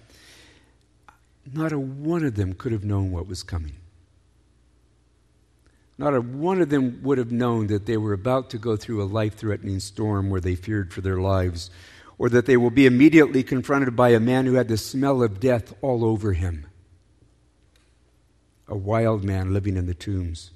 Not 1.51 1.71
a 1.71 1.79
one 1.79 2.23
of 2.23 2.35
them 2.35 2.53
could 2.53 2.71
have 2.73 2.85
known 2.85 3.11
what 3.11 3.27
was 3.27 3.41
coming. 3.41 3.73
Not 5.97 6.13
a 6.13 6.21
one 6.21 6.61
of 6.61 6.69
them 6.69 7.01
would 7.03 7.17
have 7.17 7.31
known 7.31 7.67
that 7.67 7.85
they 7.85 7.97
were 7.97 8.13
about 8.13 8.49
to 8.49 8.57
go 8.57 8.75
through 8.75 9.01
a 9.01 9.05
life 9.05 9.35
threatening 9.35 9.79
storm 9.79 10.29
where 10.29 10.41
they 10.41 10.55
feared 10.55 10.93
for 10.93 11.01
their 11.01 11.19
lives 11.19 11.69
or 12.17 12.29
that 12.29 12.45
they 12.45 12.57
will 12.57 12.69
be 12.69 12.85
immediately 12.85 13.43
confronted 13.43 13.95
by 13.95 14.09
a 14.09 14.19
man 14.19 14.45
who 14.45 14.53
had 14.53 14.67
the 14.67 14.77
smell 14.77 15.21
of 15.21 15.39
death 15.39 15.73
all 15.81 16.03
over 16.05 16.33
him. 16.33 16.65
A 18.67 18.75
wild 18.75 19.23
man 19.23 19.53
living 19.53 19.77
in 19.77 19.85
the 19.85 19.93
tombs. 19.93 20.51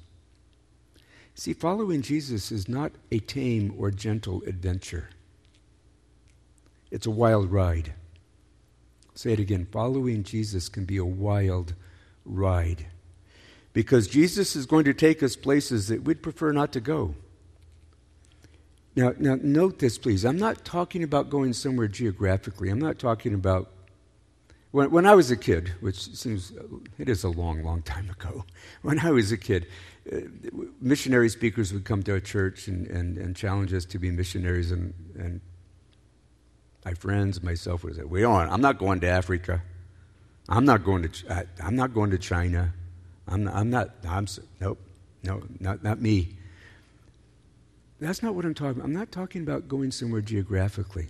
See, 1.36 1.54
following 1.54 2.02
Jesus 2.02 2.52
is 2.52 2.68
not 2.68 2.92
a 3.12 3.20
tame 3.20 3.74
or 3.78 3.92
gentle 3.92 4.42
adventure, 4.46 5.10
it's 6.92 7.06
a 7.06 7.12
wild 7.12 7.52
ride. 7.52 7.94
Say 9.14 9.34
it 9.34 9.40
again 9.40 9.68
following 9.70 10.24
Jesus 10.24 10.70
can 10.70 10.86
be 10.86 10.98
a 10.98 11.06
wild 11.06 11.76
ride. 12.26 12.88
Because 13.74 14.08
Jesus 14.08 14.56
is 14.56 14.66
going 14.66 14.86
to 14.86 14.94
take 14.94 15.22
us 15.22 15.36
places 15.36 15.88
that 15.90 16.04
we'd 16.04 16.24
prefer 16.24 16.52
not 16.52 16.72
to 16.74 16.80
go. 16.80 17.16
Now, 18.96 19.14
now, 19.18 19.38
note 19.42 19.80
this, 19.80 19.98
please. 19.98 20.26
I'm 20.26 20.38
not 20.38 20.66
talking 20.66 21.04
about 21.04 21.30
going 21.30 21.54
somewhere 21.54 21.88
geographically. 21.88 22.70
I'm 22.70 22.80
not 22.80 23.00
talking 23.00 23.34
about. 23.34 23.72
When, 24.72 24.92
when 24.92 25.06
I 25.06 25.16
was 25.16 25.32
a 25.32 25.38
kid, 25.38 25.72
which 25.80 26.16
seems, 26.16 26.52
it 26.98 27.10
is 27.10 27.24
a 27.24 27.30
long, 27.30 27.64
long 27.64 27.82
time 27.82 28.10
ago, 28.10 28.44
when 28.82 29.00
I 29.00 29.12
was 29.12 29.32
a 29.32 29.38
kid, 29.38 29.68
uh, 30.12 30.18
missionary 30.82 31.30
speakers 31.30 31.72
would 31.72 31.86
come 31.86 32.04
to 32.04 32.14
our 32.14 32.20
church 32.20 32.68
and, 32.68 32.88
and, 32.88 33.18
and 33.18 33.36
challenge 33.36 33.74
us 33.74 33.86
to 33.86 34.00
be 34.00 34.12
missionaries, 34.12 34.72
and, 34.72 34.94
and 35.18 35.42
my 36.84 36.94
friends, 36.94 37.42
myself, 37.44 37.84
would 37.84 37.96
say, 37.96 38.04
We 38.04 38.22
don't, 38.22 38.50
I'm 38.50 38.62
not 38.62 38.80
going 38.80 39.00
to 39.02 39.08
Africa. 39.08 39.62
I'm 40.48 40.66
not 40.66 40.84
going 40.84 41.08
to, 41.08 41.34
I, 41.34 41.46
I'm 41.64 41.76
not 41.76 41.94
going 41.94 42.10
to 42.12 42.18
China. 42.18 42.74
I'm 43.30 43.44
not, 43.44 43.56
I'm 43.56 43.70
not, 43.70 43.90
I'm, 44.08 44.28
nope, 44.60 44.80
no, 45.24 45.44
not, 45.60 45.84
not 45.84 46.02
me. 46.02 46.36
That's 48.00 48.24
not 48.24 48.34
what 48.34 48.46
I'm 48.46 48.54
talking 48.54 48.78
about. 48.78 48.86
I'm 48.86 48.94
not 48.94 49.12
talking 49.12 49.44
about 49.44 49.68
going 49.68 49.92
somewhere 49.92 50.22
geographically. 50.22 51.10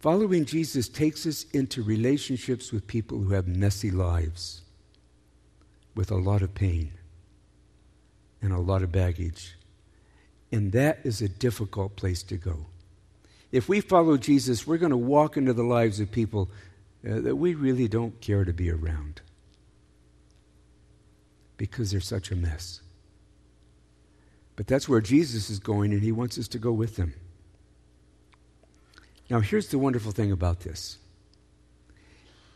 Following 0.00 0.44
Jesus 0.44 0.88
takes 0.88 1.26
us 1.26 1.44
into 1.52 1.82
relationships 1.82 2.72
with 2.72 2.86
people 2.86 3.18
who 3.18 3.32
have 3.32 3.46
messy 3.46 3.90
lives, 3.90 4.62
with 5.94 6.10
a 6.10 6.16
lot 6.16 6.42
of 6.42 6.54
pain 6.54 6.92
and 8.42 8.52
a 8.52 8.58
lot 8.58 8.82
of 8.82 8.90
baggage. 8.90 9.56
And 10.50 10.72
that 10.72 11.00
is 11.04 11.22
a 11.22 11.28
difficult 11.28 11.96
place 11.96 12.22
to 12.24 12.36
go. 12.36 12.66
If 13.52 13.68
we 13.68 13.80
follow 13.80 14.16
Jesus, 14.16 14.66
we're 14.66 14.78
going 14.78 14.90
to 14.90 14.96
walk 14.96 15.36
into 15.36 15.52
the 15.52 15.62
lives 15.62 16.00
of 16.00 16.10
people 16.10 16.50
uh, 17.08 17.20
that 17.20 17.36
we 17.36 17.54
really 17.54 17.88
don't 17.88 18.20
care 18.20 18.44
to 18.44 18.52
be 18.52 18.70
around 18.70 19.20
because 21.60 21.90
they're 21.90 22.00
such 22.00 22.30
a 22.30 22.34
mess. 22.34 22.80
But 24.56 24.66
that's 24.66 24.88
where 24.88 25.02
Jesus 25.02 25.50
is 25.50 25.58
going, 25.58 25.92
and 25.92 26.00
he 26.00 26.10
wants 26.10 26.38
us 26.38 26.48
to 26.48 26.58
go 26.58 26.72
with 26.72 26.96
him. 26.96 27.12
Now, 29.28 29.40
here's 29.40 29.68
the 29.68 29.78
wonderful 29.78 30.10
thing 30.10 30.32
about 30.32 30.60
this. 30.60 30.96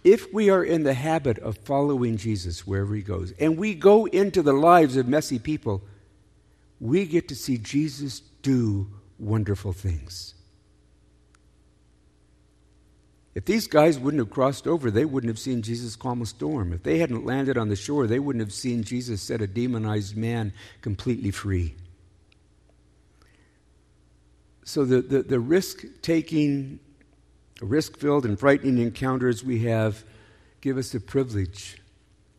If 0.04 0.32
we 0.32 0.48
are 0.48 0.64
in 0.64 0.84
the 0.84 0.94
habit 0.94 1.38
of 1.40 1.58
following 1.58 2.16
Jesus 2.16 2.66
wherever 2.66 2.94
he 2.94 3.02
goes, 3.02 3.34
and 3.38 3.58
we 3.58 3.74
go 3.74 4.06
into 4.06 4.40
the 4.40 4.54
lives 4.54 4.96
of 4.96 5.06
messy 5.06 5.38
people, 5.38 5.82
we 6.80 7.04
get 7.04 7.28
to 7.28 7.34
see 7.34 7.58
Jesus 7.58 8.22
do 8.40 8.88
wonderful 9.18 9.74
things. 9.74 10.33
If 13.34 13.46
these 13.46 13.66
guys 13.66 13.98
wouldn't 13.98 14.20
have 14.20 14.30
crossed 14.30 14.66
over, 14.66 14.90
they 14.90 15.04
wouldn't 15.04 15.30
have 15.30 15.40
seen 15.40 15.62
Jesus 15.62 15.96
calm 15.96 16.22
a 16.22 16.26
storm. 16.26 16.72
If 16.72 16.84
they 16.84 16.98
hadn't 16.98 17.26
landed 17.26 17.58
on 17.58 17.68
the 17.68 17.76
shore, 17.76 18.06
they 18.06 18.20
wouldn't 18.20 18.44
have 18.44 18.52
seen 18.52 18.84
Jesus 18.84 19.22
set 19.22 19.40
a 19.40 19.48
demonized 19.48 20.16
man 20.16 20.52
completely 20.82 21.32
free. 21.32 21.74
So 24.64 24.84
the, 24.84 25.02
the, 25.02 25.22
the 25.22 25.40
risk 25.40 25.84
taking, 26.00 26.78
risk 27.60 27.98
filled, 27.98 28.24
and 28.24 28.38
frightening 28.38 28.78
encounters 28.78 29.42
we 29.42 29.58
have 29.64 30.04
give 30.60 30.78
us 30.78 30.90
the 30.90 31.00
privilege 31.00 31.82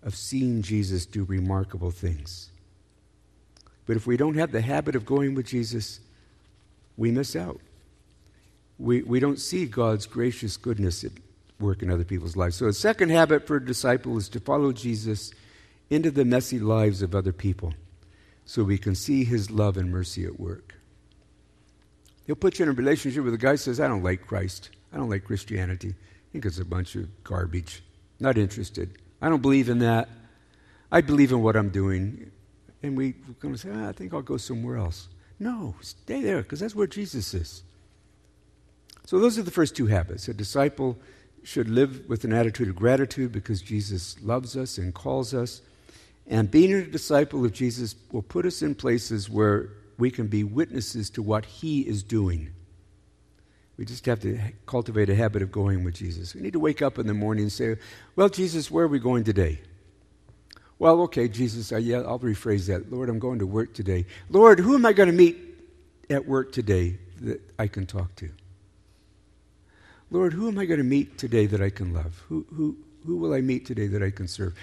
of 0.02 0.16
seeing 0.16 0.62
Jesus 0.62 1.06
do 1.06 1.26
remarkable 1.26 1.92
things. 1.92 2.50
But 3.86 3.98
if 3.98 4.08
we 4.08 4.18
don't 4.18 4.36
have 4.36 4.52
the 4.52 4.62
habit 4.62 4.96
of 4.96 5.06
going 5.06 5.36
with 5.36 5.46
Jesus, 5.46 6.00
we 6.98 7.12
miss 7.12 7.36
out. 7.36 7.60
We, 8.78 9.04
we 9.04 9.20
don't 9.20 9.40
see 9.40 9.66
God's 9.66 10.06
gracious 10.06 10.58
goodness 10.58 11.04
at 11.04 11.12
work 11.60 11.82
in 11.82 11.90
other 11.90 12.04
people's 12.04 12.36
lives. 12.36 12.56
So, 12.58 12.68
a 12.68 12.74
second 12.74 13.10
habit 13.10 13.48
for 13.48 13.58
a 13.58 13.66
disciple 13.66 14.18
is 14.18 14.28
to 14.30 14.40
follow 14.40 14.72
Jesus 14.74 15.32
into 15.90 16.12
the 16.12 16.26
messy 16.26 16.60
lives 16.60 17.02
of 17.02 17.16
other 17.16 17.32
people 17.32 17.74
so 18.46 18.64
we 18.64 18.78
can 18.78 18.96
see 18.96 19.24
his 19.24 19.50
love 19.50 19.78
and 19.78 19.92
mercy 19.92 20.26
at 20.26 20.40
work. 20.40 20.76
He'll 22.28 22.36
put 22.36 22.60
you 22.60 22.64
in 22.64 22.70
a 22.70 22.74
relationship 22.74 23.24
with 23.24 23.34
a 23.34 23.38
guy 23.38 23.52
who 23.52 23.58
says, 23.58 23.80
I 23.80 23.88
don't 23.88 24.04
like 24.04 24.26
Christ. 24.26 24.72
I 24.92 24.98
don't 24.98 25.10
like 25.10 25.26
Christianity. 25.26 25.90
I 25.90 26.32
think 26.32 26.46
it's 26.46 26.60
a 26.60 26.66
bunch 26.66 26.96
of 26.96 27.24
garbage. 27.24 27.84
Not 28.20 28.38
interested. 28.38 28.98
I 29.22 29.30
don't 29.30 29.42
believe 29.42 29.70
in 29.70 29.80
that. 29.80 30.10
I 30.92 31.02
believe 31.02 31.32
in 31.32 31.42
what 31.42 31.56
I'm 31.56 31.70
doing 31.70 32.32
and 32.86 32.96
we, 32.96 33.10
are 33.10 33.34
going 33.40 33.54
to 33.54 33.60
say, 33.60 33.70
ah, 33.74 33.90
I 33.90 33.92
think 33.92 34.14
I'll 34.14 34.22
go 34.22 34.38
somewhere 34.38 34.78
else. 34.78 35.08
No, 35.40 35.76
stay 35.82 36.22
there 36.22 36.44
because 36.44 36.60
that's 36.60 36.76
where 36.76 36.88
Jesus 36.88 37.34
is. 37.34 37.64
So, 39.06 39.20
those 39.20 39.38
are 39.38 39.44
the 39.44 39.52
first 39.52 39.76
two 39.76 39.86
habits. 39.86 40.28
A 40.28 40.34
disciple 40.34 40.98
should 41.44 41.70
live 41.70 42.10
with 42.10 42.24
an 42.24 42.34
attitude 42.34 42.70
of 42.70 42.76
gratitude 42.76 43.32
because 43.32 43.62
Jesus 43.62 44.20
loves 44.22 44.58
us 44.58 44.78
and 44.78 44.94
calls 44.94 45.34
us. 45.34 45.62
And 46.28 46.50
being 46.50 46.74
a 46.74 46.86
disciple 46.86 47.46
of 47.46 47.54
Jesus 47.54 47.96
will 48.12 48.24
put 48.24 48.46
us 48.46 48.63
in 48.63 48.74
places 48.74 49.30
where 49.30 49.70
we 50.00 50.10
can 50.10 50.28
be 50.28 50.44
witnesses 50.44 51.10
to 51.12 51.22
what 51.22 51.46
he 51.46 51.82
is 51.82 52.02
doing. 52.02 52.50
We 53.78 53.86
just 53.86 54.06
have 54.08 54.22
to 54.22 54.39
cultivate 54.65 55.10
a 55.10 55.15
habit 55.15 55.41
of 55.41 55.52
going 55.52 55.84
with 55.84 55.96
Jesus. 55.96 56.34
We 56.34 56.41
need 56.41 56.54
to 56.54 56.60
wake 56.60 56.82
up 56.82 56.98
in 56.98 57.06
the 57.06 57.13
morning 57.13 57.44
and 57.44 57.52
say, 57.52 57.76
Well, 58.15 58.30
Jesus, 58.30 58.72
where 58.72 58.86
are 58.86 58.89
we 58.89 59.00
going 59.00 59.24
today? 59.24 59.62
Well, 60.80 61.02
okay, 61.02 61.28
Jesus, 61.28 61.72
uh, 61.72 61.78
yeah, 61.78 62.00
I'll 62.00 62.20
rephrase 62.20 62.68
that. 62.68 62.91
Lord, 62.91 63.10
I'm 63.10 63.20
going 63.20 63.39
to 63.39 63.46
work 63.46 63.74
today. 63.74 64.06
Lord, 64.30 64.60
who 64.60 64.76
am 64.76 64.86
I 64.86 64.94
going 64.94 65.08
to 65.08 65.15
meet 65.15 65.38
at 66.10 66.26
work 66.26 66.52
today 66.52 66.98
that 67.22 67.41
I 67.60 67.68
can 67.68 67.86
talk 67.86 68.15
to? 68.15 68.30
Lord, 70.12 70.34
who 70.34 70.48
am 70.48 70.60
I 70.60 70.65
going 70.65 70.78
to 70.78 70.84
meet 70.84 71.18
today 71.18 71.46
that 71.48 71.62
I 71.62 71.70
can 71.70 71.94
love? 71.94 72.24
Who, 72.30 72.46
who, 72.54 72.78
who 73.06 73.18
will 73.18 73.34
I 73.34 73.41
meet 73.41 73.65
today 73.65 73.88
that 73.88 74.04
I 74.04 74.12
can 74.12 74.28
serve? 74.28 74.54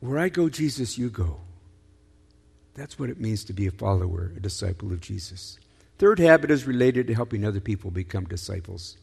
Where 0.00 0.18
I 0.18 0.28
go, 0.28 0.48
Jesus, 0.48 0.96
you 0.96 1.10
go. 1.10 1.40
That's 2.74 2.98
what 2.98 3.10
it 3.10 3.20
means 3.20 3.44
to 3.44 3.52
be 3.52 3.66
a 3.66 3.72
follower, 3.72 4.32
a 4.36 4.40
disciple 4.40 4.92
of 4.92 5.00
Jesus. 5.00 5.58
Third 5.98 6.20
habit 6.20 6.52
is 6.52 6.64
related 6.64 7.08
to 7.08 7.14
helping 7.14 7.44
other 7.44 7.60
people 7.60 7.90
become 7.90 8.24
disciples. 8.24 8.96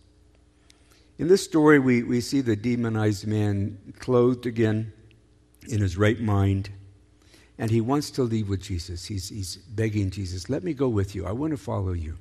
In 1.17 1.27
this 1.27 1.43
story, 1.43 1.79
we, 1.79 2.03
we 2.03 2.21
see 2.21 2.39
the 2.39 2.55
demonized 2.55 3.27
man 3.27 3.77
clothed 3.99 4.45
again 4.45 4.93
in 5.67 5.81
his 5.81 5.97
right 5.97 6.19
mind, 6.19 6.69
and 7.57 7.69
he 7.69 7.81
wants 7.81 8.11
to 8.11 8.23
leave 8.23 8.47
with 8.47 8.61
Jesus. 8.61 9.05
He's, 9.05 9.29
he's 9.29 9.57
begging 9.57 10.09
Jesus, 10.09 10.49
Let 10.49 10.63
me 10.63 10.73
go 10.73 10.87
with 10.87 11.13
you. 11.13 11.25
I 11.25 11.33
want 11.33 11.51
to 11.51 11.57
follow 11.57 11.91
you. 11.91 12.17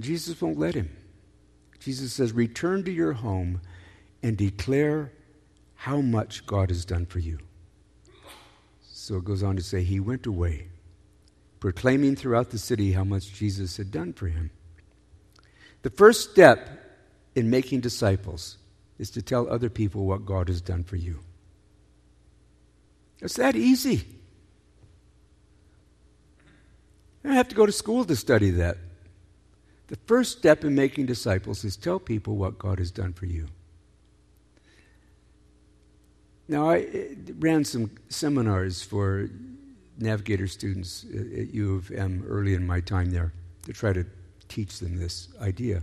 Jesus 0.00 0.40
won't 0.40 0.58
let 0.58 0.74
him. 0.74 0.94
Jesus 1.78 2.12
says, 2.12 2.32
Return 2.32 2.84
to 2.84 2.92
your 2.92 3.14
home 3.14 3.60
and 4.22 4.36
declare 4.36 5.12
how 5.74 6.00
much 6.00 6.46
God 6.46 6.70
has 6.70 6.84
done 6.84 7.06
for 7.06 7.18
you. 7.18 7.38
So 8.82 9.16
it 9.16 9.24
goes 9.24 9.42
on 9.42 9.56
to 9.56 9.62
say, 9.62 9.82
He 9.82 10.00
went 10.00 10.26
away, 10.26 10.68
proclaiming 11.60 12.16
throughout 12.16 12.50
the 12.50 12.58
city 12.58 12.92
how 12.92 13.04
much 13.04 13.32
Jesus 13.32 13.76
had 13.76 13.90
done 13.90 14.12
for 14.12 14.26
him. 14.26 14.50
The 15.82 15.90
first 15.90 16.30
step 16.32 16.68
in 17.36 17.50
making 17.50 17.80
disciples 17.80 18.56
is 18.98 19.10
to 19.10 19.22
tell 19.22 19.48
other 19.48 19.70
people 19.70 20.06
what 20.06 20.26
God 20.26 20.48
has 20.48 20.60
done 20.60 20.82
for 20.82 20.96
you. 20.96 21.20
It's 23.20 23.36
that 23.36 23.54
easy. 23.54 24.04
I 27.24 27.34
have 27.34 27.48
to 27.48 27.54
go 27.54 27.66
to 27.66 27.72
school 27.72 28.04
to 28.04 28.16
study 28.16 28.50
that. 28.52 28.78
The 29.88 29.96
first 30.06 30.38
step 30.38 30.64
in 30.64 30.74
making 30.74 31.06
disciples 31.06 31.64
is 31.64 31.76
tell 31.76 31.98
people 31.98 32.36
what 32.36 32.58
God 32.58 32.78
has 32.78 32.90
done 32.90 33.12
for 33.12 33.26
you. 33.26 33.46
Now, 36.48 36.70
I 36.70 36.78
eh, 36.78 37.14
ran 37.38 37.64
some 37.64 37.90
seminars 38.08 38.82
for 38.82 39.28
navigator 39.98 40.46
students 40.46 41.04
at 41.04 41.52
U 41.54 41.76
of 41.76 41.90
M 41.90 42.24
early 42.26 42.54
in 42.54 42.66
my 42.66 42.80
time 42.80 43.10
there 43.10 43.32
to 43.64 43.72
try 43.72 43.92
to 43.92 44.04
teach 44.48 44.78
them 44.78 44.96
this 44.96 45.28
idea. 45.40 45.82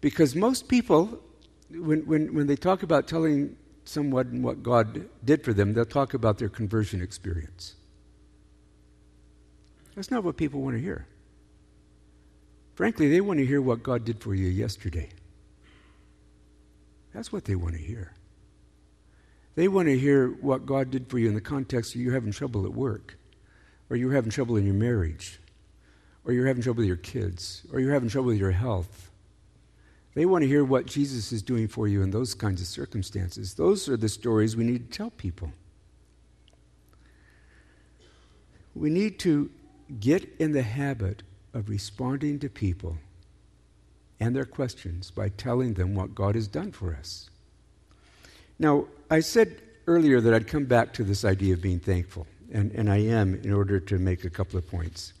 Because 0.00 0.34
most 0.34 0.68
people 0.68 1.20
when, 1.70 2.06
when, 2.06 2.34
when 2.34 2.46
they 2.46 2.56
talk 2.56 2.82
about 2.82 3.08
telling 3.08 3.56
someone 3.84 4.42
what 4.42 4.62
God 4.62 5.08
did 5.24 5.42
for 5.42 5.52
them, 5.52 5.74
they'll 5.74 5.84
talk 5.84 6.14
about 6.14 6.38
their 6.38 6.48
conversion 6.48 7.02
experience. 7.02 7.74
That's 9.94 10.10
not 10.10 10.24
what 10.24 10.36
people 10.36 10.60
want 10.60 10.76
to 10.76 10.82
hear. 10.82 11.06
Frankly, 12.74 13.08
they 13.08 13.20
want 13.20 13.38
to 13.38 13.46
hear 13.46 13.62
what 13.62 13.82
God 13.82 14.04
did 14.04 14.20
for 14.20 14.34
you 14.34 14.48
yesterday. 14.48 15.10
That's 17.12 17.32
what 17.32 17.44
they 17.44 17.54
want 17.54 17.74
to 17.76 17.80
hear. 17.80 18.12
They 19.54 19.68
want 19.68 19.86
to 19.86 19.96
hear 19.96 20.28
what 20.28 20.66
God 20.66 20.90
did 20.90 21.08
for 21.08 21.18
you 21.18 21.28
in 21.28 21.34
the 21.34 21.40
context 21.40 21.94
of 21.94 22.00
you 22.00 22.10
having 22.10 22.32
trouble 22.32 22.64
at 22.64 22.72
work, 22.72 23.16
or 23.88 23.96
you're 23.96 24.12
having 24.12 24.30
trouble 24.30 24.56
in 24.56 24.64
your 24.64 24.74
marriage, 24.74 25.38
or 26.24 26.32
you're 26.32 26.46
having 26.46 26.62
trouble 26.62 26.78
with 26.78 26.88
your 26.88 26.96
kids, 26.96 27.62
or 27.72 27.78
you're 27.78 27.92
having 27.92 28.08
trouble 28.08 28.28
with 28.28 28.38
your 28.38 28.50
health, 28.50 29.12
they 30.14 30.26
want 30.26 30.42
to 30.42 30.48
hear 30.48 30.64
what 30.64 30.86
Jesus 30.86 31.32
is 31.32 31.42
doing 31.42 31.68
for 31.68 31.88
you 31.88 32.02
in 32.02 32.10
those 32.10 32.34
kinds 32.34 32.60
of 32.60 32.68
circumstances. 32.68 33.54
Those 33.54 33.88
are 33.88 33.96
the 33.96 34.08
stories 34.08 34.56
we 34.56 34.64
need 34.64 34.90
to 34.90 34.96
tell 34.96 35.10
people. 35.10 35.52
We 38.74 38.90
need 38.90 39.18
to 39.20 39.50
get 40.00 40.28
in 40.38 40.52
the 40.52 40.62
habit 40.62 41.22
of 41.54 41.68
responding 41.68 42.38
to 42.40 42.48
people 42.50 42.98
and 44.20 44.36
their 44.36 44.44
questions 44.44 45.10
by 45.10 45.28
telling 45.30 45.74
them 45.74 45.94
what 45.94 46.14
God 46.14 46.34
has 46.34 46.46
done 46.46 46.72
for 46.72 46.94
us. 46.94 47.30
Now, 48.58 48.86
I 49.10 49.20
said 49.20 49.60
earlier 49.86 50.20
that 50.20 50.34
I'd 50.34 50.46
come 50.46 50.64
back 50.64 50.92
to 50.94 51.04
this 51.04 51.24
idea 51.24 51.54
of 51.54 51.62
being 51.62 51.80
thankful, 51.80 52.26
and, 52.52 52.70
and 52.72 52.90
I 52.90 52.98
am 52.98 53.34
in 53.34 53.52
order 53.52 53.80
to 53.80 53.98
make 53.98 54.24
a 54.24 54.30
couple 54.30 54.58
of 54.58 54.68
points. 54.68 55.12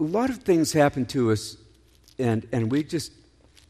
A 0.00 0.04
lot 0.04 0.30
of 0.30 0.38
things 0.38 0.72
happen 0.72 1.04
to 1.06 1.32
us 1.32 1.56
and, 2.18 2.46
and 2.52 2.70
we 2.70 2.82
just 2.82 3.12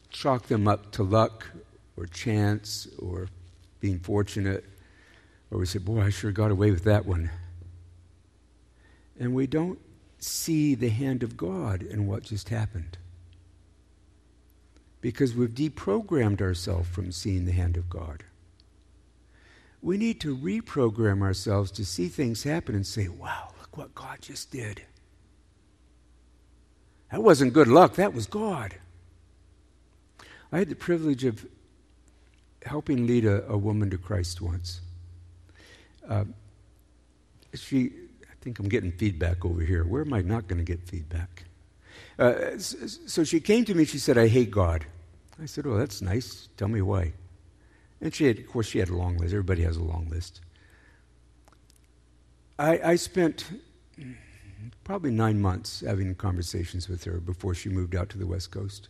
chalk 0.09 0.47
them 0.47 0.67
up 0.67 0.91
to 0.93 1.03
luck 1.03 1.45
or 1.95 2.05
chance 2.07 2.87
or 2.97 3.27
being 3.79 3.99
fortunate, 3.99 4.65
or 5.51 5.59
we 5.59 5.65
say, 5.65 5.79
Boy, 5.79 6.01
I 6.01 6.09
sure 6.09 6.31
got 6.31 6.51
away 6.51 6.71
with 6.71 6.83
that 6.85 7.05
one. 7.05 7.29
And 9.19 9.33
we 9.33 9.47
don't 9.47 9.79
see 10.19 10.75
the 10.75 10.89
hand 10.89 11.23
of 11.23 11.37
God 11.37 11.81
in 11.83 12.07
what 12.07 12.23
just 12.23 12.49
happened. 12.49 12.97
because 15.01 15.33
we've 15.35 15.53
deprogrammed 15.53 16.41
ourselves 16.41 16.89
from 16.89 17.11
seeing 17.11 17.45
the 17.45 17.51
hand 17.51 17.77
of 17.77 17.89
God. 17.89 18.23
We 19.81 19.97
need 19.97 20.19
to 20.21 20.35
reprogram 20.35 21.21
ourselves 21.21 21.71
to 21.71 21.85
see 21.85 22.09
things 22.09 22.43
happen 22.43 22.75
and 22.75 22.85
say, 22.85 23.07
wow, 23.07 23.51
look 23.59 23.77
what 23.77 23.95
God 23.95 24.17
just 24.21 24.51
did. 24.51 24.83
That 27.11 27.23
wasn't 27.23 27.53
good 27.53 27.67
luck, 27.67 27.95
that 27.95 28.13
was 28.13 28.25
God. 28.25 28.75
I 30.51 30.59
had 30.59 30.69
the 30.69 30.75
privilege 30.75 31.23
of 31.23 31.45
helping 32.65 33.07
lead 33.07 33.25
a, 33.25 33.47
a 33.47 33.57
woman 33.57 33.89
to 33.91 33.97
Christ 33.97 34.41
once. 34.41 34.81
Uh, 36.07 36.25
she, 37.53 37.91
think 38.41 38.59
I'm 38.59 38.69
getting 38.69 38.91
feedback 38.91 39.45
over 39.45 39.61
here. 39.61 39.83
Where 39.83 40.01
am 40.01 40.13
I 40.13 40.21
not 40.21 40.47
going 40.47 40.59
to 40.59 40.65
get 40.65 40.87
feedback? 40.87 41.45
Uh, 42.17 42.57
so 42.57 43.23
she 43.23 43.39
came 43.39 43.65
to 43.65 43.73
me. 43.73 43.85
She 43.85 43.97
said, 43.99 44.17
"I 44.17 44.27
hate 44.27 44.51
God." 44.51 44.85
I 45.41 45.45
said, 45.45 45.65
"Oh, 45.65 45.77
that's 45.77 46.01
nice. 46.01 46.49
Tell 46.57 46.67
me 46.67 46.81
why." 46.81 47.13
And 48.01 48.13
she 48.13 48.25
had, 48.25 48.39
of 48.39 48.47
course, 48.47 48.67
she 48.67 48.79
had 48.79 48.89
a 48.89 48.95
long 48.95 49.17
list. 49.17 49.33
Everybody 49.33 49.63
has 49.63 49.77
a 49.77 49.83
long 49.83 50.07
list. 50.09 50.41
I, 52.57 52.79
I 52.83 52.95
spent 52.95 53.45
probably 54.83 55.11
nine 55.11 55.41
months 55.41 55.81
having 55.81 56.15
conversations 56.15 56.89
with 56.89 57.03
her 57.05 57.19
before 57.19 57.53
she 57.53 57.69
moved 57.69 57.95
out 57.95 58.09
to 58.09 58.17
the 58.17 58.27
West 58.27 58.51
Coast. 58.51 58.89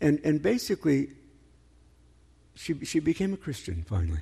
And, 0.00 0.20
and 0.24 0.40
basically, 0.40 1.10
she, 2.54 2.84
she 2.84 3.00
became 3.00 3.32
a 3.32 3.36
Christian 3.36 3.84
finally. 3.88 4.20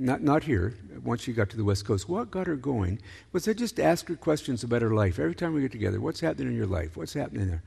Not, 0.00 0.22
not 0.22 0.44
here, 0.44 0.74
once 1.04 1.20
she 1.20 1.34
got 1.34 1.50
to 1.50 1.58
the 1.58 1.64
West 1.64 1.84
Coast. 1.84 2.08
What 2.08 2.30
got 2.30 2.46
her 2.46 2.56
going 2.56 3.02
was 3.32 3.46
I 3.46 3.52
just 3.52 3.78
asked 3.78 4.08
her 4.08 4.16
questions 4.16 4.64
about 4.64 4.80
her 4.80 4.94
life. 4.94 5.18
Every 5.18 5.34
time 5.34 5.52
we 5.52 5.60
get 5.60 5.72
together, 5.72 6.00
what's 6.00 6.20
happening 6.20 6.48
in 6.48 6.56
your 6.56 6.66
life? 6.66 6.96
What's 6.96 7.12
happening 7.12 7.48
there? 7.48 7.62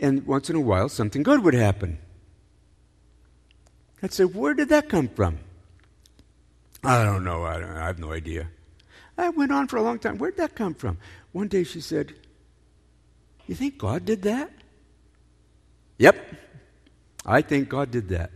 And 0.00 0.26
once 0.26 0.50
in 0.50 0.56
a 0.56 0.60
while, 0.60 0.88
something 0.88 1.22
good 1.22 1.44
would 1.44 1.54
happen. 1.54 1.98
I'd 4.02 4.12
say, 4.12 4.24
Where 4.24 4.52
did 4.52 4.68
that 4.70 4.88
come 4.88 5.06
from? 5.06 5.38
I 6.82 7.04
don't 7.04 7.22
know. 7.22 7.44
I, 7.44 7.60
don't, 7.60 7.70
I 7.70 7.86
have 7.86 8.00
no 8.00 8.10
idea. 8.10 8.48
That 9.14 9.36
went 9.36 9.52
on 9.52 9.68
for 9.68 9.76
a 9.76 9.82
long 9.82 10.00
time. 10.00 10.18
Where'd 10.18 10.38
that 10.38 10.56
come 10.56 10.74
from? 10.74 10.98
One 11.30 11.46
day 11.46 11.62
she 11.62 11.80
said, 11.80 12.14
You 13.46 13.54
think 13.54 13.78
God 13.78 14.04
did 14.04 14.22
that? 14.22 14.50
Yep. 15.98 16.16
I 17.24 17.42
think 17.42 17.68
God 17.68 17.92
did 17.92 18.08
that. 18.08 18.32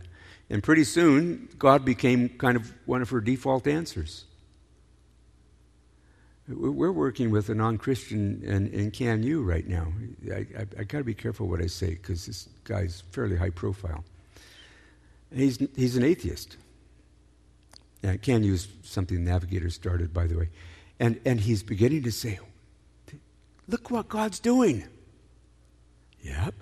And 0.49 0.63
pretty 0.63 0.83
soon, 0.83 1.49
God 1.59 1.85
became 1.85 2.29
kind 2.29 2.55
of 2.55 2.73
one 2.85 3.01
of 3.01 3.09
her 3.11 3.21
default 3.21 3.67
answers. 3.67 4.25
We're 6.47 6.91
working 6.91 7.29
with 7.29 7.49
a 7.49 7.55
non 7.55 7.77
Christian 7.77 8.41
in, 8.43 8.67
in 8.69 8.91
CanU 8.91 9.45
right 9.45 9.67
now. 9.67 9.93
I, 10.31 10.47
I, 10.57 10.65
I 10.79 10.83
got 10.83 10.97
to 10.97 11.03
be 11.03 11.13
careful 11.13 11.47
what 11.47 11.61
I 11.61 11.67
say 11.67 11.89
because 11.91 12.25
this 12.25 12.49
guy's 12.63 13.03
fairly 13.11 13.35
high 13.35 13.51
profile. 13.51 14.03
He's, 15.31 15.59
he's 15.75 15.95
an 15.95 16.03
atheist. 16.03 16.57
Yeah, 18.01 18.15
CanU 18.15 18.51
is 18.53 18.67
something 18.81 19.23
Navigator 19.23 19.69
started, 19.69 20.11
by 20.11 20.25
the 20.25 20.37
way. 20.37 20.49
And, 20.99 21.19
and 21.25 21.39
he's 21.39 21.61
beginning 21.61 22.03
to 22.03 22.11
say, 22.11 22.39
Look 23.67 23.91
what 23.91 24.09
God's 24.09 24.39
doing. 24.39 24.85
Yep. 26.21 26.55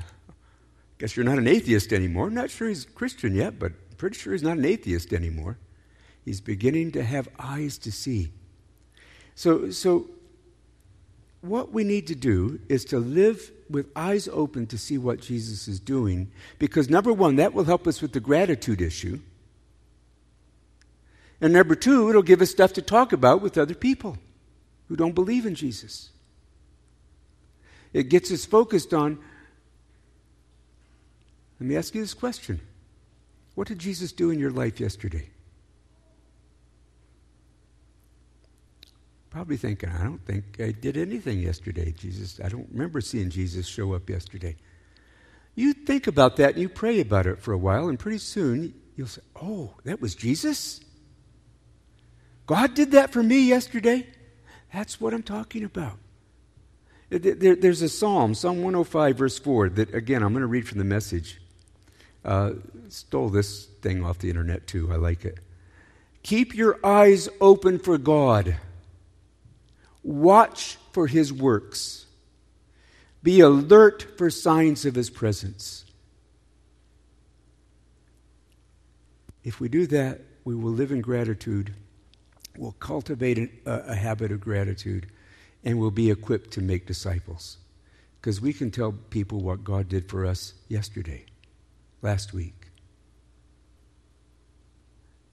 Guess 0.97 1.15
you're 1.15 1.25
not 1.25 1.38
an 1.38 1.47
atheist 1.47 1.93
anymore. 1.93 2.27
I'm 2.27 2.33
Not 2.33 2.49
sure 2.49 2.67
he's 2.67 2.86
a 2.86 2.89
Christian 2.89 3.36
yet, 3.36 3.60
but 3.60 3.71
I'm 3.71 3.95
pretty 3.97 4.17
sure 4.17 4.33
he's 4.33 4.43
not 4.43 4.57
an 4.57 4.65
atheist 4.65 5.13
anymore. 5.13 5.57
He's 6.25 6.41
beginning 6.41 6.91
to 6.93 7.03
have 7.03 7.29
eyes 7.39 7.77
to 7.79 7.91
see. 7.91 8.31
So, 9.36 9.69
so 9.69 10.07
what 11.41 11.71
we 11.71 11.83
need 11.83 12.07
to 12.07 12.15
do 12.15 12.60
is 12.67 12.83
to 12.86 12.99
live 12.99 13.51
with 13.69 13.88
eyes 13.95 14.27
open 14.27 14.65
to 14.67 14.77
see 14.77 14.97
what 14.97 15.21
Jesus 15.21 15.67
is 15.67 15.79
doing, 15.79 16.31
because 16.57 16.89
number 16.89 17.13
one, 17.13 17.36
that 17.36 17.53
will 17.53 17.65
help 17.65 17.86
us 17.86 18.01
with 18.01 18.13
the 18.13 18.19
gratitude 18.19 18.81
issue. 18.81 19.19
And 21.39 21.53
number 21.53 21.75
two, 21.75 22.10
it'll 22.10 22.23
give 22.23 22.41
us 22.41 22.49
stuff 22.49 22.73
to 22.73 22.81
talk 22.81 23.13
about 23.13 23.41
with 23.41 23.57
other 23.57 23.75
people 23.75 24.17
who 24.88 24.95
don't 24.95 25.13
believe 25.13 25.45
in 25.45 25.53
Jesus. 25.53 26.10
It 27.93 28.10
gets 28.10 28.31
us 28.31 28.45
focused 28.45 28.93
on 28.93 29.19
let 31.59 31.67
me 31.67 31.75
ask 31.75 31.95
you 31.95 32.01
this 32.01 32.13
question 32.13 32.59
What 33.55 33.67
did 33.67 33.79
Jesus 33.79 34.11
do 34.11 34.31
in 34.31 34.39
your 34.39 34.51
life 34.51 34.79
yesterday? 34.79 35.29
Probably 39.29 39.57
thinking, 39.57 39.89
I 39.89 40.03
don't 40.03 40.23
think 40.25 40.59
I 40.59 40.71
did 40.71 40.97
anything 40.97 41.39
yesterday, 41.39 41.91
Jesus. 41.91 42.39
I 42.43 42.49
don't 42.49 42.67
remember 42.71 43.01
seeing 43.01 43.29
Jesus 43.29 43.67
show 43.67 43.93
up 43.93 44.09
yesterday. 44.09 44.55
You 45.53 45.73
think 45.73 46.07
about 46.07 46.37
that 46.37 46.53
and 46.53 46.61
you 46.61 46.69
pray 46.69 47.01
about 47.01 47.27
it 47.27 47.39
for 47.39 47.51
a 47.51 47.57
while, 47.57 47.89
and 47.89 47.99
pretty 47.99 48.19
soon 48.19 48.73
you'll 48.95 49.07
say, 49.07 49.21
Oh, 49.35 49.73
that 49.83 50.01
was 50.01 50.15
Jesus? 50.15 50.81
God 52.45 52.73
did 52.73 52.91
that 52.91 53.11
for 53.11 53.21
me 53.21 53.41
yesterday? 53.41 54.07
That's 54.73 55.01
what 55.01 55.13
I'm 55.13 55.23
talking 55.23 55.63
about. 55.63 55.97
There, 57.09 57.55
there's 57.55 57.81
a 57.81 57.89
psalm, 57.89 58.33
Psalm 58.33 58.57
105, 58.57 59.17
verse 59.17 59.39
4, 59.39 59.69
that 59.69 59.93
again, 59.93 60.23
I'm 60.23 60.33
going 60.33 60.41
to 60.41 60.47
read 60.47 60.67
from 60.67 60.77
the 60.77 60.83
message. 60.83 61.39
Uh, 62.27 62.51
stole 62.89 63.29
this 63.29 63.67
thing 63.81 64.03
off 64.03 64.19
the 64.19 64.29
internet 64.29 64.67
too. 64.67 64.91
I 64.91 64.97
like 64.97 65.23
it. 65.23 65.39
Keep 66.23 66.55
your 66.55 66.77
eyes 66.85 67.29
open 67.39 67.79
for 67.79 67.97
God. 67.97 68.57
Watch 70.03 70.77
for 70.91 71.07
his 71.07 71.31
works. 71.31 72.05
Be 73.23 73.39
alert 73.39 74.05
for 74.17 74.29
signs 74.29 74.85
of 74.85 74.93
his 74.93 75.09
presence. 75.09 75.85
If 79.45 79.61
we 79.61 79.69
do 79.69 79.87
that, 79.87 80.19
we 80.43 80.53
will 80.53 80.71
live 80.71 80.91
in 80.91 80.99
gratitude. 80.99 81.73
We'll 82.57 82.73
cultivate 82.73 83.37
a, 83.65 83.91
a 83.91 83.95
habit 83.95 84.33
of 84.33 84.41
gratitude 84.41 85.07
and 85.63 85.79
we'll 85.79 85.91
be 85.91 86.11
equipped 86.11 86.51
to 86.51 86.61
make 86.61 86.85
disciples. 86.85 87.57
Because 88.19 88.41
we 88.41 88.51
can 88.51 88.69
tell 88.69 88.91
people 88.91 89.39
what 89.39 89.63
God 89.63 89.87
did 89.87 90.09
for 90.09 90.25
us 90.25 90.53
yesterday 90.67 91.23
last 92.01 92.33
week. 92.33 92.71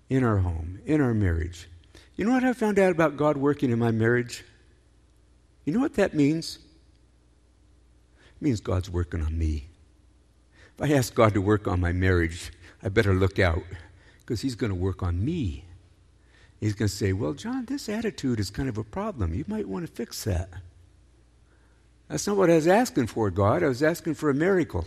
In 0.09 0.23
our 0.23 0.39
home, 0.39 0.81
in 0.85 1.01
our 1.01 1.15
marriage. 1.15 1.69
You 2.17 2.25
know 2.25 2.33
what 2.33 2.45
I 2.45 2.53
found 2.53 2.79
out 2.79 2.93
about 2.93 3.17
God 3.17 3.37
working 3.37 3.71
in 3.71 3.79
my 3.79 3.91
marriage? 3.91 4.45
You 5.65 5.73
know 5.73 5.81
what 5.81 5.95
that 5.95 6.15
means? 6.15 6.59
It 8.37 8.43
means 8.43 8.61
God's 8.61 8.91
working 8.91 9.23
on 9.23 9.37
me. 9.37 9.69
If 10.77 10.83
I 10.83 10.93
ask 10.93 11.15
God 11.15 11.35
to 11.35 11.41
work 11.41 11.67
on 11.67 11.81
my 11.81 11.93
marriage, 11.93 12.53
I 12.83 12.89
better 12.89 13.15
look 13.15 13.39
out 13.39 13.63
because 14.21 14.41
He's 14.41 14.55
going 14.55 14.71
to 14.71 14.79
work 14.79 15.03
on 15.03 15.25
me. 15.25 15.65
He's 16.61 16.75
going 16.75 16.89
to 16.89 16.95
say, 16.95 17.13
Well, 17.13 17.33
John, 17.33 17.65
this 17.67 17.89
attitude 17.89 18.41
is 18.41 18.51
kind 18.51 18.69
of 18.69 18.79
a 18.79 18.85
problem. 18.85 19.35
You 19.35 19.45
might 19.49 19.69
want 19.69 19.87
to 19.87 19.93
fix 19.93 20.25
that. 20.25 20.49
That's 22.09 22.27
not 22.27 22.37
what 22.37 22.51
I 22.51 22.55
was 22.55 22.67
asking 22.67 23.07
for, 23.09 23.31
God. 23.31 23.63
I 23.63 23.69
was 23.69 23.83
asking 23.83 24.15
for 24.15 24.31
a 24.31 24.35
miracle. 24.35 24.87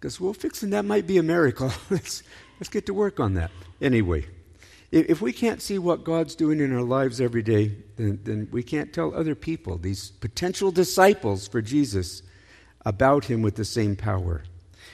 Because, 0.00 0.18
well, 0.18 0.32
fixing 0.32 0.70
that 0.70 0.86
might 0.86 1.06
be 1.06 1.18
a 1.18 1.22
miracle. 1.22 1.70
let's, 1.90 2.22
let's 2.58 2.70
get 2.70 2.86
to 2.86 2.94
work 2.94 3.20
on 3.20 3.34
that. 3.34 3.50
Anyway, 3.82 4.26
if, 4.90 5.20
we 5.20 5.32
can't 5.32 5.60
see 5.60 5.78
what 5.78 6.04
God's 6.04 6.34
doing 6.34 6.58
in 6.58 6.74
our 6.74 6.82
lives 6.82 7.20
every 7.20 7.42
day, 7.42 7.76
then, 7.96 8.18
then 8.24 8.48
we 8.50 8.62
can't 8.62 8.94
tell 8.94 9.14
other 9.14 9.34
people, 9.34 9.76
these 9.76 10.10
potential 10.10 10.72
disciples 10.72 11.46
for 11.46 11.60
Jesus, 11.60 12.22
about 12.86 13.26
him 13.26 13.42
with 13.42 13.56
the 13.56 13.64
same 13.64 13.94
power. 13.94 14.42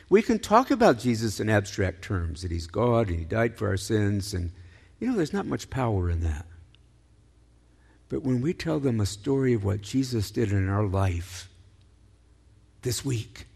We 0.08 0.22
can 0.22 0.40
talk 0.40 0.72
about 0.72 0.98
Jesus 0.98 1.38
in 1.38 1.48
abstract 1.48 2.02
terms 2.02 2.42
that 2.42 2.50
he's 2.50 2.66
God 2.66 3.08
and 3.08 3.18
he 3.18 3.24
died 3.24 3.56
for 3.56 3.68
our 3.68 3.76
sins, 3.76 4.34
and 4.34 4.50
you 4.98 5.08
know, 5.08 5.16
there's 5.16 5.32
not 5.32 5.46
much 5.46 5.70
power 5.70 6.10
in 6.10 6.20
that. 6.20 6.46
But 8.08 8.22
when 8.22 8.40
we 8.40 8.52
tell 8.52 8.80
them 8.80 9.00
a 9.00 9.06
story 9.06 9.52
of 9.54 9.64
what 9.64 9.82
Jesus 9.82 10.32
did 10.32 10.50
in 10.50 10.68
our 10.68 10.84
life 10.84 11.48
this 12.82 13.04
week, 13.04 13.46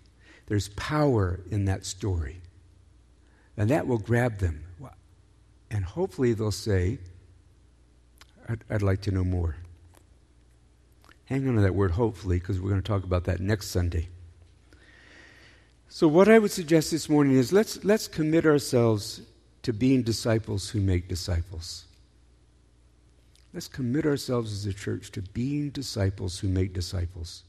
there's 0.50 0.68
power 0.70 1.38
in 1.52 1.66
that 1.66 1.86
story. 1.86 2.40
And 3.56 3.70
that 3.70 3.86
will 3.86 3.98
grab 3.98 4.38
them. 4.38 4.64
And 5.70 5.84
hopefully 5.84 6.32
they'll 6.32 6.50
say, 6.50 6.98
I'd, 8.48 8.64
I'd 8.68 8.82
like 8.82 9.00
to 9.02 9.12
know 9.12 9.22
more. 9.22 9.54
Hang 11.26 11.46
on 11.46 11.54
to 11.54 11.60
that 11.60 11.76
word 11.76 11.92
hopefully, 11.92 12.40
because 12.40 12.60
we're 12.60 12.70
going 12.70 12.82
to 12.82 12.86
talk 12.86 13.04
about 13.04 13.22
that 13.24 13.38
next 13.38 13.68
Sunday. 13.68 14.08
So, 15.88 16.08
what 16.08 16.28
I 16.28 16.40
would 16.40 16.50
suggest 16.50 16.90
this 16.90 17.08
morning 17.08 17.36
is 17.36 17.52
let's, 17.52 17.84
let's 17.84 18.08
commit 18.08 18.44
ourselves 18.44 19.22
to 19.62 19.72
being 19.72 20.02
disciples 20.02 20.68
who 20.68 20.80
make 20.80 21.06
disciples. 21.06 21.84
Let's 23.54 23.68
commit 23.68 24.04
ourselves 24.04 24.52
as 24.52 24.66
a 24.66 24.74
church 24.74 25.12
to 25.12 25.22
being 25.22 25.70
disciples 25.70 26.40
who 26.40 26.48
make 26.48 26.72
disciples. 26.72 27.44